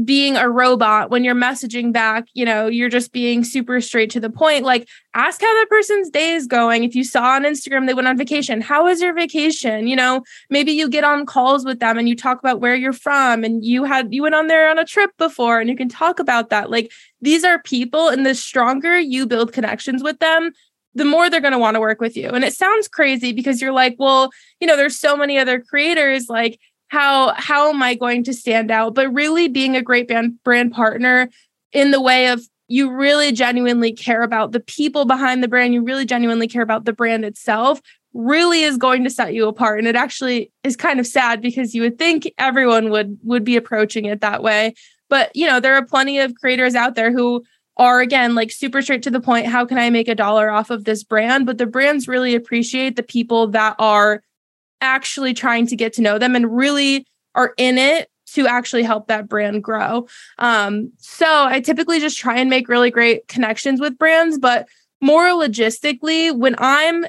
being 0.06 0.38
a 0.38 0.47
robot 0.47 1.10
when 1.10 1.23
you're 1.23 1.34
messaging 1.34 1.91
back 1.91 2.25
you 2.36 2.45
know 2.45 2.67
you're 2.67 2.89
just 2.89 3.12
being 3.12 3.43
super 3.43 3.82
straight 3.82 4.12
to 4.12 4.19
the 4.19 4.30
point 4.30 4.63
like 4.63 4.88
ask 5.15 5.41
how 5.41 5.54
that 5.56 5.65
person's 5.69 6.12
day 6.12 6.32
is 6.32 6.45
going. 6.45 6.84
If 6.84 6.93
you 6.93 7.04
saw 7.04 7.32
on 7.32 7.43
instagram 7.43 7.88
they 7.88 7.95
went 7.95 8.08
on 8.08 8.17
vacation. 8.17 8.62
How 8.62 8.86
was 8.86 9.02
your 9.02 9.15
vacation? 9.15 9.88
You 9.88 9.95
know 9.95 10.21
maybe 10.49 10.71
you 10.71 10.89
get 10.89 11.04
on 11.04 11.25
calls 11.25 11.65
with 11.65 11.80
them 11.80 11.97
and 11.97 12.08
you 12.08 12.15
talk 12.15 12.39
about 12.39 12.62
where 12.62 12.75
you're 12.75 12.93
from 12.93 13.43
and 13.43 13.65
you 13.65 13.84
had 13.84 14.13
you 14.13 14.21
went 14.21 14.36
on 14.36 14.47
there 14.47 14.69
on 14.69 14.78
a 14.78 14.86
trip 14.86 15.12
before 15.17 15.60
and 15.60 15.69
you 15.69 15.75
can 15.75 15.89
talk 15.89 16.19
about 16.19 16.49
that. 16.49 16.69
Like 16.69 16.91
these 17.19 17.43
are 17.43 17.62
people 17.62 18.10
and 18.10 18.25
the 18.25 18.36
stronger 18.36 18.99
you 18.99 19.25
build 19.25 19.54
connections 19.54 20.04
with 20.04 20.19
them 20.19 20.52
the 20.95 21.06
more 21.06 21.30
they're 21.30 21.39
going 21.39 21.54
to 21.54 21.60
want 21.60 21.75
to 21.75 21.80
work 21.80 22.02
with 22.02 22.17
you. 22.17 22.30
And 22.30 22.43
it 22.43 22.54
sounds 22.54 22.88
crazy 22.88 23.32
because 23.32 23.60
you're 23.62 23.71
like 23.71 23.95
well 23.97 24.30
you 24.60 24.67
know 24.67 24.78
there's 24.78 24.99
so 24.99 25.17
many 25.17 25.39
other 25.39 25.60
creators 25.60 26.28
like 26.30 26.60
how 26.89 27.34
how 27.36 27.69
am 27.69 27.82
I 27.82 27.95
going 27.95 28.23
to 28.25 28.34
stand 28.34 28.69
out? 28.69 28.93
But 28.93 29.13
really 29.13 29.47
being 29.47 29.75
a 29.75 29.82
great 29.82 30.08
brand 30.08 30.43
brand 30.43 30.73
partner 30.73 31.30
in 31.71 31.91
the 31.91 32.02
way 32.02 32.28
of 32.28 32.41
you 32.67 32.91
really 32.91 33.32
genuinely 33.32 33.91
care 33.91 34.21
about 34.21 34.52
the 34.52 34.60
people 34.60 35.06
behind 35.06 35.41
the 35.41 35.47
brand, 35.47 35.73
you 35.73 35.84
really 35.84 36.06
genuinely 36.06 36.47
care 36.47 36.62
about 36.62 36.86
the 36.86 36.93
brand 36.93 37.25
itself, 37.25 37.82
really 38.13 38.63
is 38.63 38.78
going 38.78 39.04
to 39.04 39.10
set 39.10 39.34
you 39.34 39.47
apart. 39.47 39.80
And 39.80 39.88
it 39.88 39.95
actually 39.95 40.52
is 40.63 40.75
kind 40.75 40.99
of 40.99 41.08
sad 41.08 41.41
because 41.41 41.73
you 41.73 41.82
would 41.84 41.97
think 41.97 42.32
everyone 42.38 42.89
would 42.89 43.17
would 43.23 43.43
be 43.43 43.56
approaching 43.56 44.06
it 44.06 44.21
that 44.21 44.43
way. 44.43 44.73
But 45.10 45.36
you 45.36 45.47
know, 45.47 45.60
there 45.60 45.75
are 45.75 45.86
plenty 45.86 46.19
of 46.19 46.36
creators 46.36 46.75
out 46.75 46.95
there 46.95 47.12
who 47.12 47.43
are 47.78 48.02
again 48.02 48.36
like 48.36 48.52
super 48.52 48.82
straight 48.82 49.04
to 49.04 49.10
the 49.10 49.21
point 49.21 49.45
how 49.45 49.65
can 49.65 49.78
i 49.78 49.89
make 49.89 50.10
a 50.10 50.13
dollar 50.13 50.49
off 50.52 50.69
of 50.69 50.84
this 50.84 51.02
brand 51.02 51.45
but 51.45 51.58
the 51.58 51.65
brands 51.65 52.10
really 52.10 52.36
appreciate 52.36 52.97
the 52.97 53.04
people 53.04 53.47
that 53.47 53.73
are 53.80 54.21
actually 54.82 55.34
trying 55.34 55.68
to 55.68 55.76
get 55.76 55.94
to 55.94 56.02
know 56.02 56.18
them 56.18 56.36
and 56.36 56.56
really 56.56 57.06
are 57.36 57.54
in 57.58 57.78
it 57.78 58.10
to 58.34 58.48
actually 58.48 58.84
help 58.84 59.08
that 59.08 59.28
brand 59.28 59.63
grow. 59.63 60.08
Um, 60.38 60.92
so 60.98 61.26
I 61.28 61.60
typically 61.60 62.00
just 62.00 62.18
try 62.18 62.38
and 62.38 62.50
make 62.50 62.70
really 62.70 62.92
great 62.92 63.28
connections 63.28 63.80
with 63.82 63.98
brands, 63.98 64.38
but 64.38 64.68
more 65.02 65.28
logistically, 65.30 66.36
when 66.38 66.56
I'm 66.58 67.06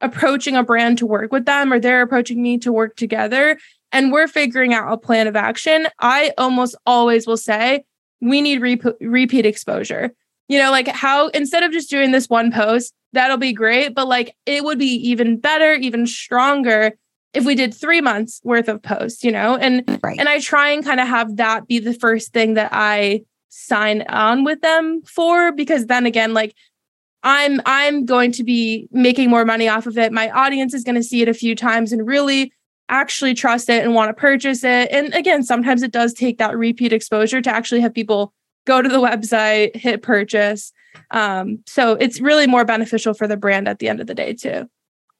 approaching 0.00 0.56
a 0.56 0.62
brand 0.62 0.98
to 0.98 1.06
work 1.06 1.32
with 1.32 1.44
them 1.44 1.72
or 1.72 1.80
they're 1.80 2.02
approaching 2.02 2.42
me 2.42 2.58
to 2.58 2.72
work 2.72 2.96
together 2.96 3.58
and 3.90 4.12
we're 4.12 4.28
figuring 4.28 4.72
out 4.72 4.92
a 4.92 4.96
plan 4.96 5.26
of 5.26 5.36
action, 5.36 5.88
I 5.98 6.32
almost 6.38 6.76
always 6.86 7.26
will 7.26 7.36
say, 7.36 7.84
we 8.20 8.40
need 8.40 8.60
re- 8.60 8.80
repeat 9.00 9.46
exposure. 9.46 10.12
You 10.48 10.58
know, 10.58 10.70
like 10.70 10.88
how 10.88 11.28
instead 11.28 11.62
of 11.62 11.72
just 11.72 11.90
doing 11.90 12.10
this 12.10 12.28
one 12.28 12.52
post, 12.52 12.94
that'll 13.12 13.36
be 13.36 13.52
great. 13.52 13.94
But 13.94 14.08
like 14.08 14.34
it 14.46 14.64
would 14.64 14.78
be 14.78 14.94
even 15.08 15.38
better, 15.38 15.74
even 15.74 16.06
stronger 16.06 16.92
if 17.34 17.44
we 17.44 17.54
did 17.54 17.74
three 17.74 18.00
months 18.00 18.40
worth 18.44 18.68
of 18.68 18.82
posts, 18.82 19.22
you 19.22 19.32
know? 19.32 19.56
And 19.56 20.00
right. 20.02 20.18
and 20.18 20.28
I 20.28 20.40
try 20.40 20.70
and 20.70 20.84
kind 20.84 21.00
of 21.00 21.08
have 21.08 21.36
that 21.36 21.66
be 21.66 21.78
the 21.78 21.94
first 21.94 22.32
thing 22.32 22.54
that 22.54 22.70
I 22.72 23.22
sign 23.48 24.02
on 24.08 24.44
with 24.44 24.60
them 24.60 25.02
for 25.02 25.52
because 25.52 25.86
then 25.86 26.06
again, 26.06 26.34
like 26.34 26.54
I'm 27.22 27.60
I'm 27.66 28.04
going 28.04 28.32
to 28.32 28.44
be 28.44 28.88
making 28.90 29.30
more 29.30 29.44
money 29.44 29.68
off 29.68 29.86
of 29.86 29.98
it. 29.98 30.12
My 30.12 30.30
audience 30.30 30.74
is 30.74 30.84
going 30.84 30.94
to 30.94 31.02
see 31.02 31.22
it 31.22 31.28
a 31.28 31.34
few 31.34 31.54
times 31.54 31.92
and 31.92 32.06
really 32.06 32.52
actually 32.88 33.34
trust 33.34 33.68
it 33.68 33.84
and 33.84 33.94
want 33.94 34.08
to 34.08 34.18
purchase 34.18 34.64
it. 34.64 34.90
And 34.90 35.12
again, 35.14 35.42
sometimes 35.42 35.82
it 35.82 35.92
does 35.92 36.14
take 36.14 36.38
that 36.38 36.56
repeat 36.56 36.92
exposure 36.92 37.42
to 37.42 37.50
actually 37.50 37.80
have 37.80 37.92
people 37.92 38.32
go 38.64 38.80
to 38.80 38.88
the 38.88 39.00
website, 39.00 39.76
hit 39.76 40.02
purchase. 40.02 40.72
Um, 41.10 41.60
so 41.66 41.92
it's 41.92 42.20
really 42.20 42.46
more 42.46 42.64
beneficial 42.64 43.14
for 43.14 43.26
the 43.26 43.36
brand 43.36 43.68
at 43.68 43.78
the 43.78 43.88
end 43.88 44.00
of 44.00 44.06
the 44.06 44.14
day, 44.14 44.32
too. 44.32 44.68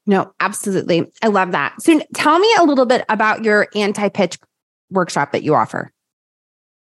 No, 0.07 0.33
absolutely. 0.41 1.05
I 1.23 1.29
love 1.29 1.53
that. 1.53 1.81
So 1.83 2.01
tell 2.15 2.39
me 2.39 2.53
a 2.59 2.65
little 2.65 2.87
bit 2.87 3.05
about 3.11 3.45
your 3.45 3.69
anti 3.75 4.09
pitch 4.09 4.39
workshop 4.91 5.33
that 5.33 5.43
you 5.43 5.55
offer. 5.55 5.93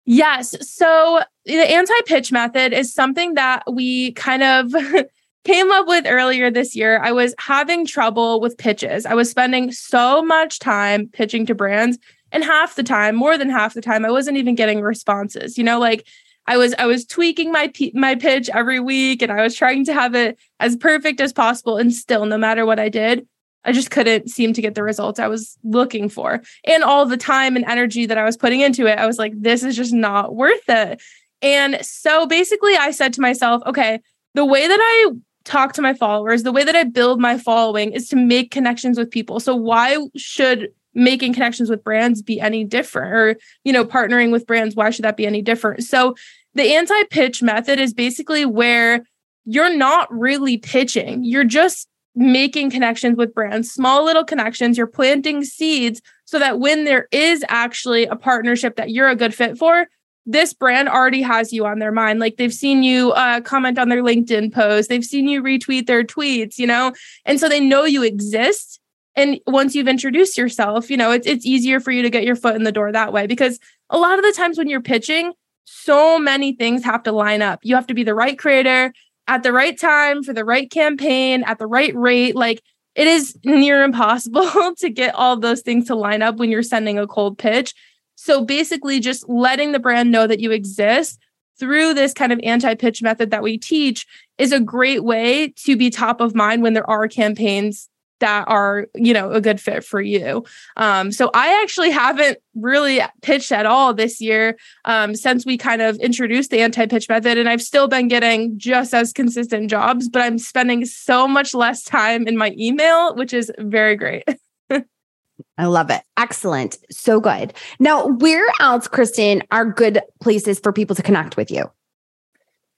Yes. 0.05 0.55
So 0.69 1.23
the 1.45 1.55
anti 1.55 2.01
pitch 2.05 2.31
method 2.31 2.71
is 2.71 2.93
something 2.93 3.33
that 3.33 3.63
we 3.71 4.11
kind 4.11 4.43
of 4.43 4.71
came 5.43 5.71
up 5.71 5.87
with 5.87 6.05
earlier 6.07 6.51
this 6.51 6.75
year. 6.75 6.99
I 7.01 7.11
was 7.11 7.33
having 7.39 7.87
trouble 7.87 8.39
with 8.39 8.59
pitches. 8.59 9.07
I 9.07 9.15
was 9.15 9.31
spending 9.31 9.71
so 9.71 10.23
much 10.23 10.59
time 10.59 11.07
pitching 11.07 11.47
to 11.47 11.55
brands, 11.55 11.97
and 12.31 12.43
half 12.43 12.75
the 12.75 12.83
time, 12.83 13.15
more 13.15 13.37
than 13.37 13.49
half 13.49 13.73
the 13.73 13.81
time, 13.81 14.05
I 14.05 14.11
wasn't 14.11 14.37
even 14.37 14.53
getting 14.53 14.81
responses. 14.81 15.57
You 15.57 15.63
know, 15.63 15.79
like 15.79 16.07
I 16.47 16.57
was 16.57 16.73
I 16.77 16.85
was 16.85 17.05
tweaking 17.05 17.51
my 17.51 17.71
my 17.93 18.15
pitch 18.15 18.49
every 18.53 18.79
week 18.79 19.21
and 19.21 19.31
I 19.31 19.41
was 19.41 19.55
trying 19.55 19.85
to 19.85 19.93
have 19.93 20.15
it 20.15 20.37
as 20.59 20.75
perfect 20.75 21.19
as 21.21 21.33
possible 21.33 21.77
and 21.77 21.93
still 21.93 22.25
no 22.25 22.37
matter 22.37 22.65
what 22.65 22.79
I 22.79 22.89
did 22.89 23.27
I 23.63 23.71
just 23.71 23.89
couldn't 23.89 24.29
seem 24.29 24.53
to 24.53 24.61
get 24.61 24.75
the 24.75 24.83
results 24.83 25.19
I 25.19 25.27
was 25.27 25.57
looking 25.63 26.09
for 26.09 26.41
and 26.65 26.83
all 26.83 27.05
the 27.05 27.17
time 27.17 27.55
and 27.55 27.65
energy 27.65 28.05
that 28.05 28.17
I 28.17 28.23
was 28.23 28.37
putting 28.37 28.61
into 28.61 28.85
it 28.87 28.99
I 28.99 29.07
was 29.07 29.17
like 29.17 29.33
this 29.35 29.63
is 29.63 29.75
just 29.75 29.93
not 29.93 30.35
worth 30.35 30.69
it 30.69 31.01
And 31.41 31.77
so 31.85 32.25
basically, 32.25 32.75
I 32.75 32.91
said 32.91 33.13
to 33.13 33.21
myself, 33.21 33.61
okay, 33.65 33.99
the 34.33 34.45
way 34.45 34.67
that 34.67 34.79
I 34.81 35.11
talk 35.43 35.73
to 35.73 35.81
my 35.81 35.93
followers, 35.93 36.43
the 36.43 36.51
way 36.51 36.63
that 36.63 36.75
I 36.75 36.83
build 36.83 37.19
my 37.19 37.37
following 37.37 37.91
is 37.91 38.09
to 38.09 38.15
make 38.15 38.51
connections 38.51 38.97
with 38.97 39.11
people. 39.11 39.39
So 39.39 39.55
why 39.55 39.97
should 40.15 40.69
making 40.95 41.33
connections 41.33 41.69
with 41.69 41.83
brands 41.83 42.21
be 42.21 42.39
any 42.39 42.63
different 42.63 43.13
or, 43.13 43.35
you 43.63 43.73
know, 43.73 43.85
partnering 43.85 44.31
with 44.31 44.47
brands, 44.47 44.75
why 44.75 44.89
should 44.89 45.05
that 45.05 45.17
be 45.17 45.27
any 45.27 45.41
different? 45.41 45.83
So 45.83 46.15
the 46.53 46.73
anti-pitch 46.73 47.43
method 47.43 47.79
is 47.79 47.93
basically 47.93 48.45
where 48.45 49.05
you're 49.43 49.75
not 49.75 50.11
really 50.11 50.57
pitching. 50.57 51.23
You're 51.23 51.43
just 51.43 51.87
making 52.15 52.71
connections 52.71 53.17
with 53.17 53.33
brands, 53.33 53.69
small 53.69 54.05
little 54.05 54.23
connections. 54.23 54.77
You're 54.77 54.87
planting 54.87 55.43
seeds 55.43 56.01
so 56.23 56.39
that 56.39 56.59
when 56.59 56.85
there 56.85 57.07
is 57.11 57.43
actually 57.49 58.05
a 58.05 58.15
partnership 58.15 58.77
that 58.77 58.89
you're 58.89 59.09
a 59.09 59.15
good 59.15 59.35
fit 59.35 59.57
for, 59.57 59.87
this 60.25 60.53
brand 60.53 60.89
already 60.89 61.21
has 61.21 61.53
you 61.53 61.65
on 61.65 61.79
their 61.79 61.91
mind. 61.91 62.19
Like 62.19 62.37
they've 62.37 62.53
seen 62.53 62.83
you 62.83 63.11
uh, 63.11 63.41
comment 63.41 63.77
on 63.77 63.89
their 63.89 64.01
LinkedIn 64.01 64.53
post, 64.53 64.89
they've 64.89 65.03
seen 65.03 65.27
you 65.27 65.43
retweet 65.43 65.85
their 65.87 66.03
tweets, 66.03 66.57
you 66.57 66.65
know, 66.65 66.93
and 67.25 67.39
so 67.39 67.49
they 67.49 67.59
know 67.59 67.83
you 67.83 68.01
exist. 68.01 68.79
And 69.15 69.39
once 69.47 69.75
you've 69.75 69.87
introduced 69.87 70.37
yourself, 70.37 70.89
you 70.89 70.97
know, 70.97 71.11
it's 71.11 71.27
it's 71.27 71.45
easier 71.45 71.79
for 71.79 71.91
you 71.91 72.01
to 72.01 72.09
get 72.09 72.23
your 72.23 72.35
foot 72.35 72.55
in 72.55 72.63
the 72.63 72.71
door 72.71 72.91
that 72.91 73.13
way 73.13 73.27
because 73.27 73.59
a 73.89 73.97
lot 73.97 74.19
of 74.19 74.25
the 74.25 74.33
times 74.33 74.57
when 74.57 74.67
you're 74.67 74.81
pitching, 74.81 75.33
so 75.65 76.19
many 76.19 76.53
things 76.53 76.83
have 76.83 77.03
to 77.03 77.11
line 77.11 77.41
up. 77.41 77.59
You 77.63 77.75
have 77.75 77.87
to 77.87 77.93
be 77.93 78.03
the 78.03 78.15
right 78.15 78.37
creator 78.37 78.93
at 79.27 79.43
the 79.43 79.53
right 79.53 79.79
time 79.79 80.23
for 80.23 80.33
the 80.33 80.45
right 80.45 80.69
campaign 80.69 81.43
at 81.43 81.59
the 81.59 81.67
right 81.67 81.95
rate. 81.95 82.35
Like 82.35 82.61
it 82.95 83.07
is 83.07 83.37
near 83.43 83.83
impossible 83.83 84.75
to 84.77 84.89
get 84.89 85.15
all 85.15 85.37
those 85.37 85.61
things 85.61 85.87
to 85.87 85.95
line 85.95 86.21
up 86.21 86.37
when 86.37 86.49
you're 86.49 86.63
sending 86.63 86.99
a 86.99 87.07
cold 87.07 87.37
pitch. 87.37 87.73
So 88.15 88.43
basically, 88.43 88.99
just 88.99 89.27
letting 89.27 89.71
the 89.71 89.79
brand 89.79 90.11
know 90.11 90.25
that 90.27 90.39
you 90.39 90.51
exist 90.51 91.19
through 91.59 91.93
this 91.93 92.13
kind 92.13 92.33
of 92.33 92.39
anti 92.43 92.75
pitch 92.75 93.01
method 93.01 93.31
that 93.31 93.43
we 93.43 93.57
teach 93.57 94.05
is 94.37 94.51
a 94.51 94.59
great 94.59 95.03
way 95.03 95.49
to 95.57 95.77
be 95.77 95.89
top 95.89 96.21
of 96.21 96.35
mind 96.35 96.61
when 96.61 96.73
there 96.73 96.89
are 96.89 97.07
campaigns 97.07 97.89
that 98.19 98.45
are 98.47 98.87
you 98.95 99.13
know 99.13 99.31
a 99.31 99.41
good 99.41 99.59
fit 99.59 99.83
for 99.83 100.01
you 100.01 100.43
um, 100.77 101.11
so 101.11 101.29
i 101.33 101.61
actually 101.61 101.91
haven't 101.91 102.37
really 102.55 103.01
pitched 103.21 103.51
at 103.51 103.65
all 103.65 103.93
this 103.93 104.21
year 104.21 104.57
um, 104.85 105.15
since 105.15 105.45
we 105.45 105.57
kind 105.57 105.81
of 105.81 105.97
introduced 105.97 106.51
the 106.51 106.59
anti-pitch 106.59 107.09
method 107.09 107.37
and 107.37 107.49
i've 107.49 107.61
still 107.61 107.87
been 107.87 108.07
getting 108.07 108.57
just 108.57 108.93
as 108.93 109.11
consistent 109.13 109.69
jobs 109.69 110.09
but 110.09 110.21
i'm 110.21 110.37
spending 110.37 110.85
so 110.85 111.27
much 111.27 111.53
less 111.53 111.83
time 111.83 112.27
in 112.27 112.37
my 112.37 112.53
email 112.57 113.15
which 113.15 113.33
is 113.33 113.51
very 113.59 113.95
great 113.95 114.23
I 115.57 115.65
love 115.65 115.89
it. 115.89 116.01
Excellent. 116.17 116.77
So 116.91 117.19
good. 117.19 117.53
Now, 117.79 118.07
where 118.07 118.45
else, 118.59 118.87
Kristen, 118.87 119.43
are 119.51 119.65
good 119.65 120.01
places 120.21 120.59
for 120.59 120.73
people 120.73 120.95
to 120.95 121.03
connect 121.03 121.37
with 121.37 121.49
you? 121.49 121.69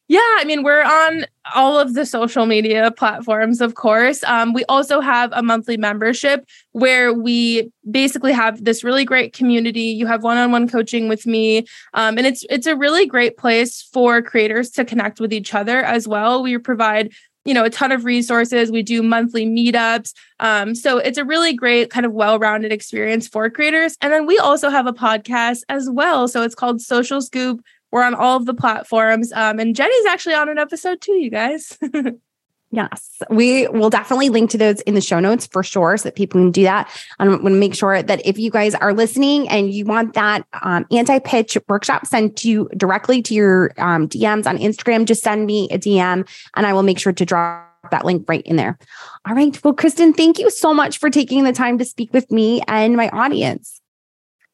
Yeah, 0.10 0.20
I 0.38 0.46
mean, 0.46 0.64
we're 0.64 0.84
on 0.84 1.26
all 1.54 1.78
of 1.78 1.94
the 1.94 2.06
social 2.06 2.46
media 2.46 2.92
platforms, 2.92 3.60
of 3.60 3.76
course. 3.76 4.24
Um, 4.24 4.54
we 4.54 4.64
also 4.66 5.02
have 5.02 5.32
a 5.34 5.44
monthly 5.44 5.76
membership 5.76 6.46
where 6.72 7.14
we 7.14 7.70
basically 7.92 8.32
have 8.32 8.64
this 8.64 8.86
really 8.86 9.04
great 9.04 9.34
community. 9.34 9.82
You 9.82 10.08
have 10.08 10.24
one-on-one 10.24 10.70
coaching 10.70 11.10
with 11.10 11.26
me, 11.26 11.66
um, 11.94 12.18
and 12.18 12.26
it's 12.26 12.46
it's 12.50 12.68
a 12.68 12.76
really 12.78 13.06
great 13.06 13.38
place 13.38 13.82
for 13.82 14.22
creators 14.22 14.70
to 14.72 14.86
connect 14.86 15.20
with 15.20 15.34
each 15.34 15.54
other 15.54 15.80
as 15.80 16.08
well. 16.08 16.42
We 16.42 16.58
provide 16.58 17.12
you 17.44 17.54
know 17.54 17.64
a 17.64 17.70
ton 17.70 17.94
of 17.94 18.04
resources 18.04 18.70
we 18.70 18.84
do 18.84 19.02
monthly 19.02 19.46
meetups 19.46 20.12
um, 20.42 20.76
so 20.76 20.98
it's 20.98 21.18
a 21.18 21.24
really 21.24 21.54
great 21.54 21.90
kind 21.90 22.06
of 22.06 22.12
well-rounded 22.12 22.74
experience 22.74 23.26
for 23.26 23.50
creators 23.50 23.96
and 24.02 24.12
then 24.12 24.26
we 24.26 24.38
also 24.38 24.70
have 24.70 24.86
a 24.86 24.92
podcast 24.92 25.62
as 25.70 25.90
well 25.90 26.28
so 26.28 26.44
it's 26.44 26.56
called 26.56 26.82
social 26.82 27.22
scoop 27.22 27.62
we're 27.92 28.04
on 28.04 28.16
all 28.16 28.38
of 28.38 28.46
the 28.46 28.54
platforms 28.54 29.32
um, 29.34 29.60
and 29.60 29.76
jenny's 29.76 30.06
actually 30.06 30.36
on 30.36 30.50
an 30.50 30.58
episode 30.58 31.02
too 31.02 31.14
you 31.14 31.30
guys 31.30 31.78
Yes, 32.70 33.22
we 33.30 33.66
will 33.70 33.90
definitely 33.90 34.28
link 34.28 34.50
to 34.50 34.58
those 34.58 34.82
in 34.82 34.94
the 34.94 35.02
show 35.02 35.22
notes 35.22 35.48
for 35.48 35.64
sure 35.64 35.96
so 35.96 36.04
that 36.04 36.16
people 36.16 36.42
can 36.42 36.52
do 36.52 36.64
that. 36.64 36.90
I 37.18 37.28
want 37.28 37.44
to 37.44 37.50
make 37.50 37.74
sure 37.74 38.04
that 38.04 38.26
if 38.26 38.38
you 38.38 38.52
guys 38.52 38.76
are 38.76 38.94
listening 38.94 39.48
and 39.48 39.74
you 39.74 39.86
want 39.86 40.16
that 40.16 40.46
um, 40.62 40.86
anti 40.92 41.20
pitch 41.20 41.58
workshop 41.70 42.06
sent 42.06 42.36
to 42.38 42.50
you 42.50 42.70
directly 42.76 43.22
to 43.22 43.34
your 43.34 43.72
um, 43.78 44.10
DMs 44.10 44.48
on 44.48 44.58
Instagram, 44.58 45.06
just 45.06 45.24
send 45.24 45.46
me 45.46 45.70
a 45.72 45.80
DM 45.80 46.28
and 46.58 46.68
I 46.68 46.74
will 46.74 46.84
make 46.84 47.00
sure 47.00 47.14
to 47.14 47.26
drop 47.26 47.64
that 47.92 48.04
link 48.04 48.26
right 48.28 48.46
in 48.46 48.58
there. 48.58 48.78
All 49.26 49.34
right. 49.34 49.58
Well, 49.64 49.74
Kristen, 49.74 50.12
thank 50.12 50.38
you 50.38 50.50
so 50.50 50.74
much 50.74 50.98
for 50.98 51.10
taking 51.10 51.46
the 51.46 51.54
time 51.54 51.78
to 51.78 51.86
speak 51.86 52.12
with 52.12 52.30
me 52.32 52.62
and 52.68 52.98
my 52.98 53.08
audience. 53.10 53.80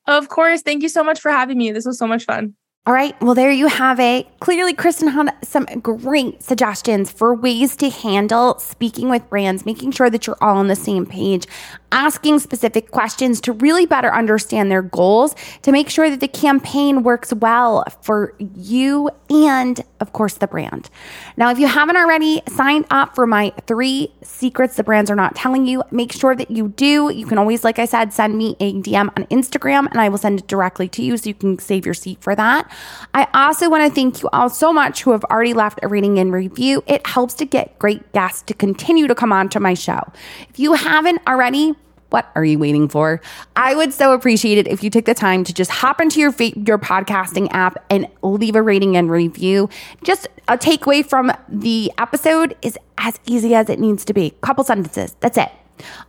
Of 0.05 0.29
course. 0.29 0.61
Thank 0.61 0.83
you 0.83 0.89
so 0.89 1.03
much 1.03 1.19
for 1.19 1.31
having 1.31 1.57
me. 1.57 1.71
This 1.71 1.85
was 1.85 1.97
so 1.97 2.05
much 2.05 2.25
fun. 2.25 2.53
All 2.85 2.93
right. 2.93 3.19
Well, 3.21 3.33
there 3.33 3.49
you 3.49 3.67
have 3.67 4.01
it. 4.01 4.27
Clearly, 4.41 4.73
Kristen 4.73 5.07
had 5.07 5.33
some 5.41 5.63
great 5.81 6.43
suggestions 6.43 7.09
for 7.09 7.33
ways 7.33 7.77
to 7.77 7.89
handle 7.89 8.59
speaking 8.59 9.07
with 9.07 9.29
brands, 9.29 9.65
making 9.65 9.91
sure 9.91 10.09
that 10.09 10.27
you're 10.27 10.35
all 10.41 10.57
on 10.57 10.67
the 10.67 10.75
same 10.75 11.05
page, 11.05 11.47
asking 11.93 12.39
specific 12.39 12.91
questions 12.91 13.39
to 13.41 13.53
really 13.53 13.85
better 13.85 14.13
understand 14.13 14.71
their 14.71 14.81
goals, 14.81 15.35
to 15.61 15.71
make 15.71 15.89
sure 15.89 16.09
that 16.09 16.19
the 16.19 16.27
campaign 16.27 17.03
works 17.03 17.31
well 17.33 17.85
for 18.01 18.33
you 18.39 19.09
and, 19.29 19.83
of 19.99 20.11
course, 20.11 20.33
the 20.35 20.47
brand. 20.47 20.89
Now, 21.37 21.51
if 21.51 21.59
you 21.59 21.67
haven't 21.67 21.95
already 21.95 22.41
signed 22.49 22.85
up 22.89 23.15
for 23.15 23.25
my 23.27 23.53
three 23.67 24.11
secrets 24.23 24.75
the 24.75 24.83
brands 24.83 25.11
are 25.11 25.15
not 25.15 25.35
telling 25.35 25.67
you, 25.67 25.83
make 25.91 26.11
sure 26.11 26.35
that 26.35 26.49
you 26.49 26.69
do. 26.69 27.11
You 27.13 27.25
can 27.25 27.37
always, 27.37 27.63
like 27.63 27.79
I 27.79 27.85
said, 27.85 28.11
send 28.11 28.37
me 28.37 28.55
a 28.59 28.73
DM 28.73 29.09
on 29.15 29.25
Instagram 29.27 29.87
and 29.91 29.99
I 29.99 30.09
will 30.09 30.17
send 30.17 30.39
it 30.39 30.47
directly 30.47 30.87
to 30.89 31.03
you 31.03 31.15
so 31.17 31.29
you 31.29 31.35
can 31.35 31.59
save 31.59 31.85
your 31.85 31.93
seat 31.93 32.21
for 32.21 32.35
that. 32.35 32.69
I 33.13 33.27
also 33.33 33.69
want 33.69 33.87
to 33.87 33.93
thank 33.93 34.21
you 34.21 34.29
all 34.33 34.49
so 34.49 34.73
much 34.73 35.03
who 35.03 35.11
have 35.11 35.23
already 35.25 35.53
left 35.53 35.79
a 35.83 35.87
rating 35.87 36.17
and 36.17 36.33
review. 36.33 36.83
It 36.87 37.05
helps 37.05 37.35
to 37.35 37.45
get 37.45 37.77
great 37.79 38.11
guests 38.13 38.41
to 38.43 38.53
continue 38.53 39.07
to 39.07 39.15
come 39.15 39.31
on 39.31 39.49
to 39.49 39.59
my 39.59 39.73
show. 39.73 40.01
If 40.49 40.59
you 40.59 40.73
haven't 40.73 41.21
already, 41.27 41.73
what 42.13 42.31
are 42.35 42.45
you 42.45 42.59
waiting 42.59 42.87
for? 42.87 43.19
I 43.55 43.73
would 43.73 43.91
so 43.91 44.13
appreciate 44.13 44.59
it 44.59 44.67
if 44.67 44.83
you 44.83 44.91
took 44.91 45.05
the 45.05 45.15
time 45.15 45.43
to 45.45 45.53
just 45.53 45.71
hop 45.71 45.99
into 45.99 46.19
your 46.19 46.31
fa- 46.31 46.57
your 46.59 46.77
podcasting 46.77 47.47
app 47.51 47.83
and 47.89 48.07
leave 48.21 48.55
a 48.55 48.61
rating 48.61 48.95
and 48.95 49.09
review. 49.09 49.67
Just 50.03 50.27
a 50.47 50.55
takeaway 50.55 51.03
from 51.03 51.31
the 51.49 51.91
episode 51.97 52.55
is 52.61 52.77
as 52.99 53.19
easy 53.25 53.55
as 53.55 53.67
it 53.67 53.79
needs 53.79 54.05
to 54.05 54.13
be. 54.13 54.29
Couple 54.41 54.63
sentences. 54.63 55.15
That's 55.21 55.39
it. 55.39 55.49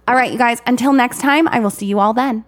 All 0.07 0.15
right, 0.15 0.31
you 0.31 0.37
guys, 0.37 0.61
until 0.67 0.93
next 0.93 1.21
time, 1.21 1.49
I 1.49 1.61
will 1.61 1.71
see 1.71 1.87
you 1.87 1.99
all 1.99 2.13
then. 2.13 2.45